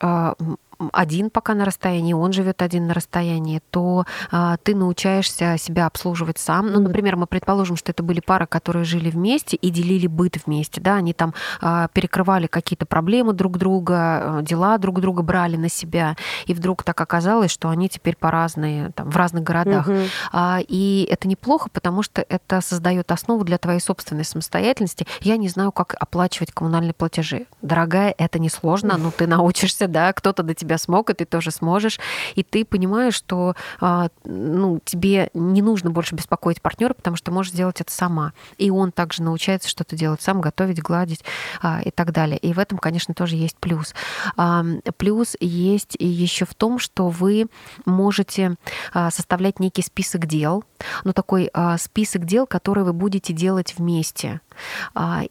один 0.92 1.30
пока 1.30 1.54
на 1.54 1.64
расстоянии, 1.64 2.12
он 2.12 2.32
живет 2.32 2.62
один 2.62 2.86
на 2.86 2.94
расстоянии, 2.94 3.60
то 3.70 4.04
а, 4.30 4.56
ты 4.58 4.74
научаешься 4.74 5.56
себя 5.58 5.86
обслуживать 5.86 6.38
сам. 6.38 6.70
Ну, 6.70 6.80
например, 6.80 7.16
мы 7.16 7.26
предположим, 7.26 7.76
что 7.76 7.92
это 7.92 8.02
были 8.02 8.20
пары, 8.20 8.46
которые 8.46 8.84
жили 8.84 9.10
вместе 9.10 9.56
и 9.56 9.70
делили 9.70 10.06
быт 10.06 10.36
вместе, 10.44 10.80
да, 10.80 10.96
они 10.96 11.12
там 11.12 11.34
а, 11.60 11.88
перекрывали 11.88 12.46
какие-то 12.46 12.86
проблемы 12.86 13.32
друг 13.32 13.58
друга, 13.58 14.38
а, 14.38 14.42
дела 14.42 14.78
друг 14.78 15.00
друга 15.00 15.22
брали 15.22 15.56
на 15.56 15.68
себя, 15.68 16.16
и 16.46 16.54
вдруг 16.54 16.82
так 16.82 17.00
оказалось, 17.00 17.50
что 17.50 17.68
они 17.68 17.88
теперь 17.88 18.16
по 18.16 18.30
разные, 18.30 18.90
там, 18.92 19.10
в 19.10 19.16
разных 19.16 19.42
городах. 19.42 19.88
Угу. 19.88 19.96
А, 20.32 20.58
и 20.66 21.08
это 21.10 21.28
неплохо, 21.28 21.70
потому 21.72 22.02
что 22.02 22.24
это 22.28 22.60
создает 22.60 23.10
основу 23.12 23.44
для 23.44 23.58
твоей 23.58 23.80
собственной 23.80 24.24
самостоятельности. 24.24 25.06
Я 25.20 25.36
не 25.36 25.48
знаю, 25.48 25.72
как 25.72 25.94
оплачивать 25.98 26.52
коммунальные 26.66 26.94
платежи. 26.94 27.46
Дорогая, 27.62 28.12
это 28.18 28.40
несложно, 28.40 28.96
но 28.96 29.12
ты 29.12 29.28
научишься, 29.28 29.86
да, 29.86 30.12
кто-то 30.12 30.42
до 30.42 30.52
тебя 30.52 30.78
смог, 30.78 31.10
и 31.10 31.14
ты 31.14 31.24
тоже 31.24 31.52
сможешь. 31.52 32.00
И 32.34 32.42
ты 32.42 32.64
понимаешь, 32.64 33.14
что 33.14 33.54
а, 33.80 34.08
ну, 34.24 34.80
тебе 34.84 35.30
не 35.32 35.62
нужно 35.62 35.90
больше 35.90 36.16
беспокоить 36.16 36.60
партнера, 36.60 36.92
потому 36.92 37.14
что 37.14 37.30
можешь 37.30 37.52
сделать 37.52 37.80
это 37.80 37.92
сама. 37.92 38.32
И 38.58 38.68
он 38.68 38.90
также 38.90 39.22
научается 39.22 39.68
что-то 39.68 39.94
делать 39.94 40.22
сам, 40.22 40.40
готовить, 40.40 40.82
гладить 40.82 41.24
а, 41.62 41.80
и 41.82 41.92
так 41.92 42.10
далее. 42.10 42.38
И 42.38 42.52
в 42.52 42.58
этом, 42.58 42.78
конечно, 42.78 43.14
тоже 43.14 43.36
есть 43.36 43.56
плюс. 43.58 43.94
А, 44.36 44.64
плюс 44.96 45.36
есть 45.38 45.96
еще 46.00 46.46
в 46.46 46.54
том, 46.54 46.80
что 46.80 47.10
вы 47.10 47.46
можете 47.84 48.56
составлять 48.92 49.60
некий 49.60 49.82
список 49.82 50.26
дел, 50.26 50.64
ну 51.04 51.12
такой 51.12 51.48
список 51.78 52.24
дел, 52.24 52.46
которые 52.46 52.84
вы 52.84 52.92
будете 52.92 53.32
делать 53.32 53.74
вместе. 53.76 54.40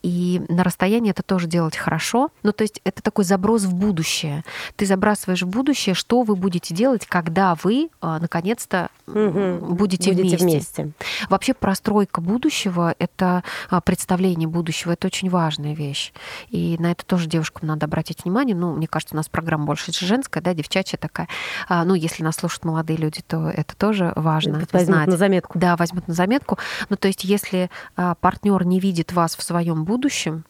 И 0.02 0.42
на 0.50 0.64
расстоянии 0.64 1.12
это 1.12 1.24
тоже 1.24 1.48
делать 1.48 1.76
хорошо. 1.78 2.30
Ну, 2.44 2.52
то 2.52 2.64
есть 2.64 2.82
это 2.84 3.02
такой 3.02 3.26
заброс 3.26 3.64
в 3.64 3.74
будущее. 3.74 4.44
Ты 4.76 4.86
забрасываешь 4.86 5.44
в 5.44 5.48
будущее, 5.48 5.96
что 5.96 6.24
вы 6.24 6.36
будете 6.36 6.74
делать, 6.74 7.06
когда 7.06 7.56
вы 7.64 7.90
а, 8.02 8.20
наконец-то 8.20 8.90
угу. 9.08 9.74
будете, 9.74 10.12
будете 10.12 10.38
вместе. 10.38 10.84
вместе. 10.84 10.92
Вообще 11.30 11.54
простройка 11.54 12.22
будущего— 12.22 12.96
это 13.00 13.44
а, 13.70 13.82
представление 13.82 14.48
будущего, 14.48 14.92
это 14.92 15.08
очень 15.08 15.30
важная 15.30 15.74
вещь. 15.74 16.14
И 16.50 16.76
на 16.80 16.92
это 16.92 17.06
тоже 17.06 17.28
девушкам 17.28 17.68
надо 17.68 17.86
обратить 17.86 18.24
внимание. 18.24 18.56
Ну, 18.56 18.76
мне 18.76 18.88
кажется, 18.88 19.16
у 19.16 19.18
нас 19.18 19.30
программа 19.30 19.66
больше 19.66 19.92
женская, 19.92 20.42
да, 20.42 20.54
девчачья 20.54 20.98
такая. 20.98 21.28
А, 21.68 21.84
ну, 21.86 21.94
если 21.94 22.24
нас 22.24 22.36
слушают 22.36 22.66
молодые 22.66 22.98
люди, 22.98 23.22
то 23.26 23.50
это 23.50 23.76
тоже 23.76 24.14
важно 24.16 24.66
возьмут 24.72 24.88
знать. 24.88 25.08
на 25.08 25.18
заметку. 25.18 25.58
Да, 25.60 25.76
возьмут 25.76 26.08
на 26.08 26.14
заметку. 26.14 26.58
Ну, 26.90 26.96
то 26.96 27.08
есть 27.08 27.24
если 27.24 27.70
партнер 27.96 28.66
не 28.66 28.80
видит 28.80 29.14
вас 29.16 29.36
в 29.36 29.42
своем 29.42 29.84
будущем, 29.84 30.46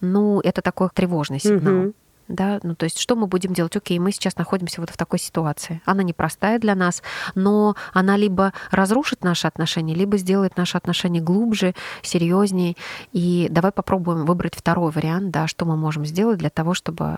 ну, 0.00 0.40
это 0.40 0.60
такой 0.60 0.90
тревожный 0.94 1.40
сигнал. 1.40 1.74
Угу 1.74 1.94
да, 2.28 2.60
ну 2.62 2.74
то 2.74 2.84
есть 2.84 2.98
что 2.98 3.16
мы 3.16 3.26
будем 3.26 3.54
делать? 3.54 3.74
Окей, 3.74 3.98
мы 3.98 4.12
сейчас 4.12 4.36
находимся 4.36 4.80
вот 4.80 4.90
в 4.90 4.96
такой 4.96 5.18
ситуации. 5.18 5.80
Она 5.86 6.02
непростая 6.02 6.58
для 6.58 6.74
нас, 6.74 7.02
но 7.34 7.74
она 7.94 8.16
либо 8.16 8.52
разрушит 8.70 9.24
наши 9.24 9.46
отношения, 9.46 9.94
либо 9.94 10.18
сделает 10.18 10.56
наши 10.56 10.76
отношения 10.76 11.20
глубже, 11.20 11.74
серьезнее. 12.02 12.76
И 13.12 13.48
давай 13.50 13.72
попробуем 13.72 14.26
выбрать 14.26 14.54
второй 14.54 14.92
вариант, 14.92 15.30
да, 15.30 15.46
что 15.46 15.64
мы 15.64 15.76
можем 15.76 16.04
сделать 16.04 16.38
для 16.38 16.50
того, 16.50 16.74
чтобы 16.74 17.16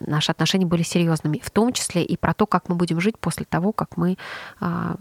наши 0.00 0.30
отношения 0.30 0.66
были 0.66 0.82
серьезными, 0.82 1.40
в 1.42 1.50
том 1.50 1.72
числе 1.72 2.04
и 2.04 2.16
про 2.16 2.34
то, 2.34 2.46
как 2.46 2.68
мы 2.68 2.74
будем 2.74 3.00
жить 3.00 3.18
после 3.18 3.46
того, 3.46 3.72
как 3.72 3.96
мы 3.96 4.18
а, 4.60 4.96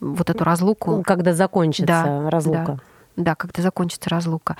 вот 0.00 0.28
эту 0.28 0.42
разлуку... 0.44 1.02
Когда 1.06 1.34
закончится 1.34 1.86
да, 1.86 2.30
разлука. 2.30 2.64
Да. 2.64 2.91
Да, 3.16 3.34
когда 3.34 3.62
закончится 3.62 4.08
разлука. 4.08 4.56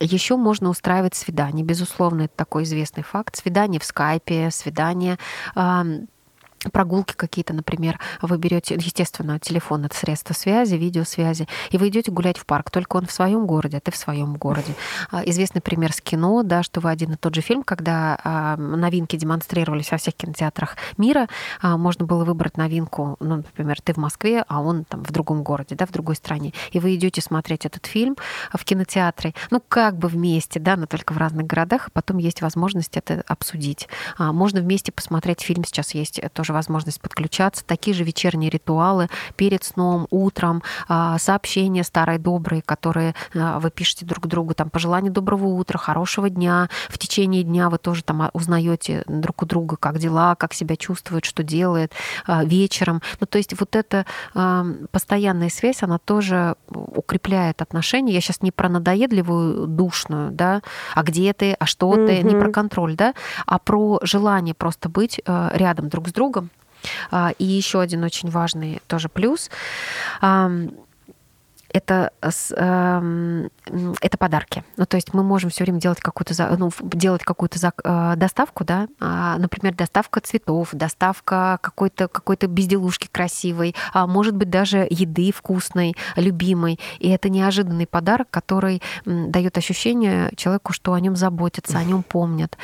Еще 0.00 0.36
можно 0.36 0.70
устраивать 0.70 1.14
свидание. 1.14 1.64
Безусловно, 1.64 2.22
это 2.22 2.34
такой 2.36 2.64
известный 2.64 3.02
факт. 3.02 3.36
Свидание 3.36 3.80
в 3.80 3.84
скайпе, 3.84 4.50
свидание 4.50 5.18
прогулки 6.70 7.14
какие-то, 7.14 7.54
например, 7.54 7.98
вы 8.20 8.38
берете, 8.38 8.74
естественно, 8.74 9.38
телефон 9.38 9.84
это 9.84 9.96
средство 9.96 10.34
связи, 10.34 10.74
видеосвязи, 10.74 11.48
и 11.70 11.78
вы 11.78 11.88
идете 11.88 12.10
гулять 12.10 12.38
в 12.38 12.46
парк, 12.46 12.70
только 12.70 12.96
он 12.96 13.06
в 13.06 13.12
своем 13.12 13.46
городе, 13.46 13.78
а 13.78 13.80
ты 13.80 13.90
в 13.90 13.96
своем 13.96 14.34
городе. 14.34 14.74
А, 15.10 15.22
известный 15.24 15.60
пример 15.60 15.92
с 15.92 16.00
кино, 16.00 16.42
да, 16.42 16.62
что 16.62 16.80
вы 16.80 16.90
один 16.90 17.12
и 17.12 17.16
тот 17.16 17.34
же 17.34 17.40
фильм, 17.40 17.62
когда 17.62 18.18
а, 18.22 18.56
новинки 18.56 19.16
демонстрировались 19.16 19.90
во 19.90 19.98
всех 19.98 20.14
кинотеатрах 20.14 20.76
мира, 20.96 21.28
а, 21.60 21.76
можно 21.76 22.04
было 22.04 22.24
выбрать 22.24 22.56
новинку, 22.56 23.16
ну, 23.20 23.36
например, 23.36 23.80
ты 23.82 23.92
в 23.94 23.96
Москве, 23.96 24.44
а 24.48 24.60
он 24.60 24.84
там 24.84 25.02
в 25.02 25.10
другом 25.10 25.42
городе, 25.42 25.74
да, 25.74 25.86
в 25.86 25.90
другой 25.90 26.16
стране, 26.16 26.52
и 26.70 26.78
вы 26.78 26.94
идете 26.94 27.20
смотреть 27.20 27.66
этот 27.66 27.86
фильм 27.86 28.16
в 28.52 28.64
кинотеатре, 28.64 29.34
ну, 29.50 29.62
как 29.66 29.96
бы 29.96 30.08
вместе, 30.08 30.60
да, 30.60 30.76
но 30.76 30.86
только 30.86 31.12
в 31.12 31.18
разных 31.18 31.46
городах, 31.46 31.90
потом 31.92 32.18
есть 32.18 32.42
возможность 32.42 32.96
это 32.96 33.22
обсудить. 33.26 33.88
Можно 34.18 34.60
вместе 34.60 34.92
посмотреть 34.92 35.40
фильм, 35.40 35.64
сейчас 35.64 35.94
есть 35.94 36.20
тоже 36.32 36.51
тоже 36.52 36.62
возможность 36.62 37.00
подключаться. 37.00 37.64
Такие 37.64 37.94
же 37.94 38.04
вечерние 38.04 38.50
ритуалы 38.50 39.08
перед 39.36 39.64
сном, 39.64 40.06
утром, 40.10 40.62
а, 40.88 41.18
сообщения 41.18 41.84
старые, 41.84 42.18
добрые, 42.18 42.62
которые 42.62 43.14
а, 43.34 43.58
вы 43.58 43.70
пишете 43.70 44.04
друг 44.04 44.26
другу, 44.26 44.54
там, 44.54 44.70
пожелания 44.70 45.10
доброго 45.10 45.46
утра, 45.46 45.78
хорошего 45.78 46.28
дня. 46.28 46.68
В 46.88 46.98
течение 46.98 47.42
дня 47.42 47.68
вы 47.68 47.78
тоже 47.78 48.02
там 48.02 48.30
узнаете 48.32 49.02
друг 49.06 49.42
у 49.42 49.46
друга, 49.46 49.76
как 49.76 49.98
дела, 49.98 50.34
как 50.34 50.54
себя 50.54 50.76
чувствует, 50.76 51.24
что 51.24 51.42
делает 51.42 51.92
а, 52.26 52.44
вечером. 52.44 53.00
Ну, 53.20 53.26
то 53.26 53.38
есть 53.38 53.58
вот 53.58 53.76
эта 53.76 54.04
постоянная 54.90 55.48
связь, 55.48 55.82
она 55.82 55.98
тоже 55.98 56.54
укрепляет 56.68 57.62
отношения. 57.62 58.12
Я 58.12 58.20
сейчас 58.20 58.42
не 58.42 58.50
про 58.50 58.68
надоедливую, 58.68 59.66
душную, 59.66 60.30
да, 60.30 60.62
а 60.94 61.02
где 61.02 61.32
ты, 61.32 61.54
а 61.58 61.66
что 61.66 61.92
mm-hmm. 61.94 62.06
ты, 62.06 62.22
не 62.22 62.34
про 62.34 62.50
контроль, 62.50 62.94
да, 62.94 63.14
а 63.46 63.58
про 63.58 64.00
желание 64.02 64.54
просто 64.54 64.88
быть 64.88 65.20
рядом 65.26 65.88
друг 65.88 66.08
с 66.08 66.12
другом, 66.12 66.41
а, 66.41 66.41
и 67.38 67.44
еще 67.44 67.80
один 67.80 68.04
очень 68.04 68.30
важный 68.30 68.80
тоже 68.86 69.08
плюс 69.08 69.50
это, 71.72 72.12
эм, 72.56 73.50
это 74.00 74.18
подарки. 74.18 74.64
Ну, 74.76 74.86
то 74.86 74.96
есть 74.96 75.14
мы 75.14 75.22
можем 75.22 75.50
все 75.50 75.64
время 75.64 75.80
делать 75.80 76.00
какую-то, 76.00 76.56
ну, 76.56 76.70
делать 76.82 77.22
какую-то 77.22 77.72
э, 77.84 78.12
доставку, 78.16 78.64
да, 78.64 78.88
а, 79.00 79.38
например, 79.38 79.74
доставка 79.74 80.20
цветов, 80.20 80.70
доставка 80.72 81.58
какой-то 81.60 82.08
какой 82.08 82.36
безделушки 82.36 83.08
красивой, 83.10 83.74
а 83.92 84.06
может 84.06 84.34
быть 84.34 84.50
даже 84.50 84.86
еды 84.90 85.32
вкусной, 85.32 85.94
любимой. 86.16 86.78
И 86.98 87.08
это 87.08 87.28
неожиданный 87.28 87.86
подарок, 87.86 88.28
который 88.30 88.82
дает 89.04 89.58
ощущение 89.58 90.30
человеку, 90.36 90.72
что 90.72 90.92
о 90.92 91.00
нем 91.00 91.16
заботятся, 91.16 91.78
о 91.78 91.84
нем 91.84 92.02
помнят. 92.02 92.56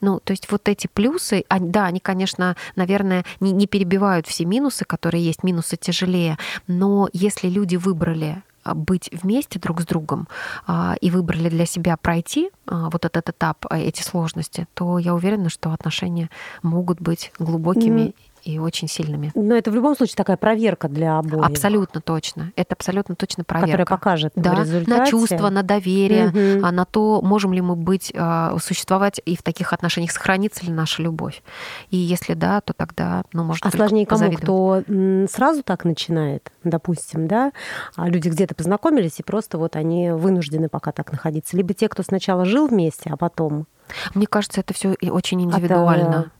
Ну, 0.00 0.20
то 0.20 0.32
есть 0.32 0.50
вот 0.50 0.68
эти 0.68 0.86
плюсы, 0.86 1.44
да, 1.50 1.86
они, 1.86 2.00
конечно, 2.00 2.56
наверное, 2.76 3.24
не 3.40 3.66
перебивают 3.66 4.26
все 4.26 4.44
минусы, 4.44 4.84
которые 4.84 5.24
есть, 5.24 5.42
минусы 5.42 5.76
тяжелее, 5.76 6.38
но 6.66 7.08
если 7.12 7.48
люди 7.48 7.76
выбрали 7.76 8.42
быть 8.64 9.10
вместе 9.12 9.58
друг 9.58 9.80
с 9.80 9.86
другом 9.86 10.28
а, 10.66 10.94
и 11.00 11.10
выбрали 11.10 11.48
для 11.48 11.66
себя 11.66 11.96
пройти 11.96 12.50
а, 12.66 12.90
вот 12.90 13.04
этот 13.04 13.28
этап, 13.30 13.66
эти 13.70 14.02
сложности, 14.02 14.66
то 14.74 14.98
я 14.98 15.14
уверена, 15.14 15.48
что 15.48 15.72
отношения 15.72 16.30
могут 16.62 17.00
быть 17.00 17.32
глубокими 17.38 18.14
и 18.42 18.58
очень 18.58 18.88
сильными. 18.88 19.30
Но 19.34 19.54
это 19.54 19.70
в 19.70 19.74
любом 19.74 19.96
случае 19.96 20.16
такая 20.16 20.36
проверка 20.36 20.88
для 20.88 21.18
обоих. 21.18 21.44
Абсолютно 21.44 22.00
точно. 22.00 22.52
Это 22.56 22.74
абсолютно 22.74 23.14
точно 23.14 23.44
проверка. 23.44 23.70
Которая 23.70 23.86
покажет 23.86 24.32
да, 24.36 24.64
на 24.86 25.06
чувство, 25.06 25.48
на 25.50 25.62
доверие, 25.62 26.60
а 26.62 26.72
на 26.72 26.84
то, 26.84 27.20
можем 27.22 27.52
ли 27.52 27.60
мы 27.60 27.76
быть, 27.76 28.12
а, 28.14 28.56
существовать 28.58 29.20
и 29.24 29.36
в 29.36 29.42
таких 29.42 29.72
отношениях, 29.72 30.10
сохранится 30.12 30.64
ли 30.66 30.72
наша 30.72 31.02
любовь. 31.02 31.42
И 31.90 31.96
если 31.96 32.34
да, 32.34 32.60
то 32.60 32.72
тогда, 32.72 33.24
ну, 33.32 33.44
может 33.44 33.64
А 33.64 33.70
сложнее 33.70 34.06
кому, 34.06 34.32
кто 34.32 34.82
сразу 35.30 35.62
так 35.62 35.84
начинает, 35.84 36.50
допустим, 36.64 37.28
да, 37.28 37.52
а 37.96 38.08
люди 38.08 38.28
где-то 38.28 38.54
познакомились, 38.54 39.20
и 39.20 39.22
просто 39.22 39.58
вот 39.58 39.76
они 39.76 40.10
вынуждены 40.10 40.68
пока 40.68 40.92
так 40.92 41.12
находиться. 41.12 41.56
Либо 41.56 41.74
те, 41.74 41.88
кто 41.88 42.02
сначала 42.02 42.44
жил 42.44 42.66
вместе, 42.66 43.10
а 43.10 43.16
потом... 43.16 43.66
Мне 44.14 44.26
кажется, 44.26 44.60
это 44.60 44.72
все 44.72 44.96
очень 45.10 45.42
индивидуально. 45.42 46.30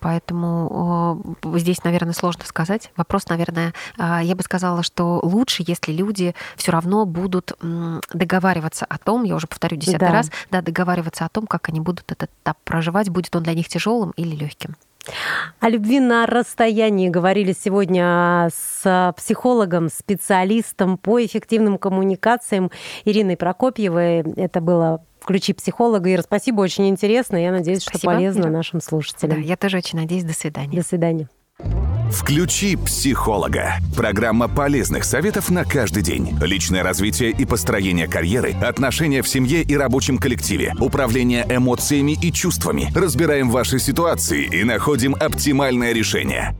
Поэтому 0.00 1.36
э, 1.42 1.58
здесь, 1.58 1.82
наверное, 1.84 2.12
сложно 2.12 2.44
сказать. 2.44 2.90
Вопрос, 2.96 3.28
наверное, 3.28 3.74
э, 3.98 4.20
я 4.22 4.34
бы 4.34 4.42
сказала, 4.42 4.82
что 4.82 5.20
лучше, 5.22 5.64
если 5.66 5.92
люди 5.92 6.34
все 6.56 6.72
равно 6.72 7.04
будут 7.06 7.52
договариваться 8.12 8.84
о 8.84 8.98
том, 8.98 9.24
я 9.24 9.34
уже 9.34 9.46
повторю 9.46 9.76
десятый 9.76 10.08
Да. 10.08 10.12
раз, 10.12 10.30
да, 10.50 10.62
договариваться 10.62 11.24
о 11.24 11.28
том, 11.28 11.46
как 11.46 11.68
они 11.68 11.80
будут 11.80 12.10
этот 12.10 12.30
этап 12.42 12.58
проживать, 12.64 13.08
будет 13.08 13.34
он 13.34 13.42
для 13.42 13.54
них 13.54 13.68
тяжелым 13.68 14.12
или 14.12 14.34
легким. 14.36 14.76
О 15.60 15.68
любви 15.68 16.00
на 16.00 16.26
расстоянии 16.26 17.08
говорили 17.08 17.52
сегодня 17.52 18.48
с 18.54 19.12
психологом, 19.16 19.88
специалистом 19.88 20.98
по 20.98 21.24
эффективным 21.24 21.78
коммуникациям 21.78 22.70
Ириной 23.04 23.36
Прокопьевой. 23.36 24.20
Это 24.36 24.60
было 24.60 25.04
«Включи 25.20 25.52
психолога». 25.52 26.12
Ира, 26.12 26.22
спасибо, 26.22 26.60
очень 26.60 26.88
интересно. 26.88 27.36
Я 27.36 27.50
надеюсь, 27.50 27.82
что 27.82 27.90
Спасибо, 27.90 28.12
полезно 28.14 28.42
Ира. 28.42 28.50
нашим 28.50 28.80
Да, 28.80 28.84
слушателям. 28.86 29.40
я 29.40 29.56
тоже 29.56 29.78
очень 29.78 29.98
надеюсь. 29.98 30.24
До 30.24 30.34
свидания. 30.34 30.76
До 30.76 30.86
свидания. 30.86 31.28
Включи 32.14 32.76
психолога. 32.76 33.74
Программа 33.96 34.48
полезных 34.48 35.04
советов 35.04 35.50
на 35.50 35.64
каждый 35.64 36.02
день. 36.02 36.38
Личное 36.40 36.82
развитие 36.82 37.30
и 37.30 37.44
построение 37.44 38.06
карьеры, 38.06 38.52
отношения 38.52 39.20
в 39.20 39.28
семье 39.28 39.62
и 39.62 39.76
рабочем 39.76 40.18
коллективе, 40.18 40.74
управление 40.80 41.44
эмоциями 41.48 42.16
и 42.20 42.32
чувствами. 42.32 42.90
Разбираем 42.94 43.50
ваши 43.50 43.78
ситуации 43.78 44.44
и 44.44 44.64
находим 44.64 45.14
оптимальное 45.14 45.92
решение. 45.92 46.56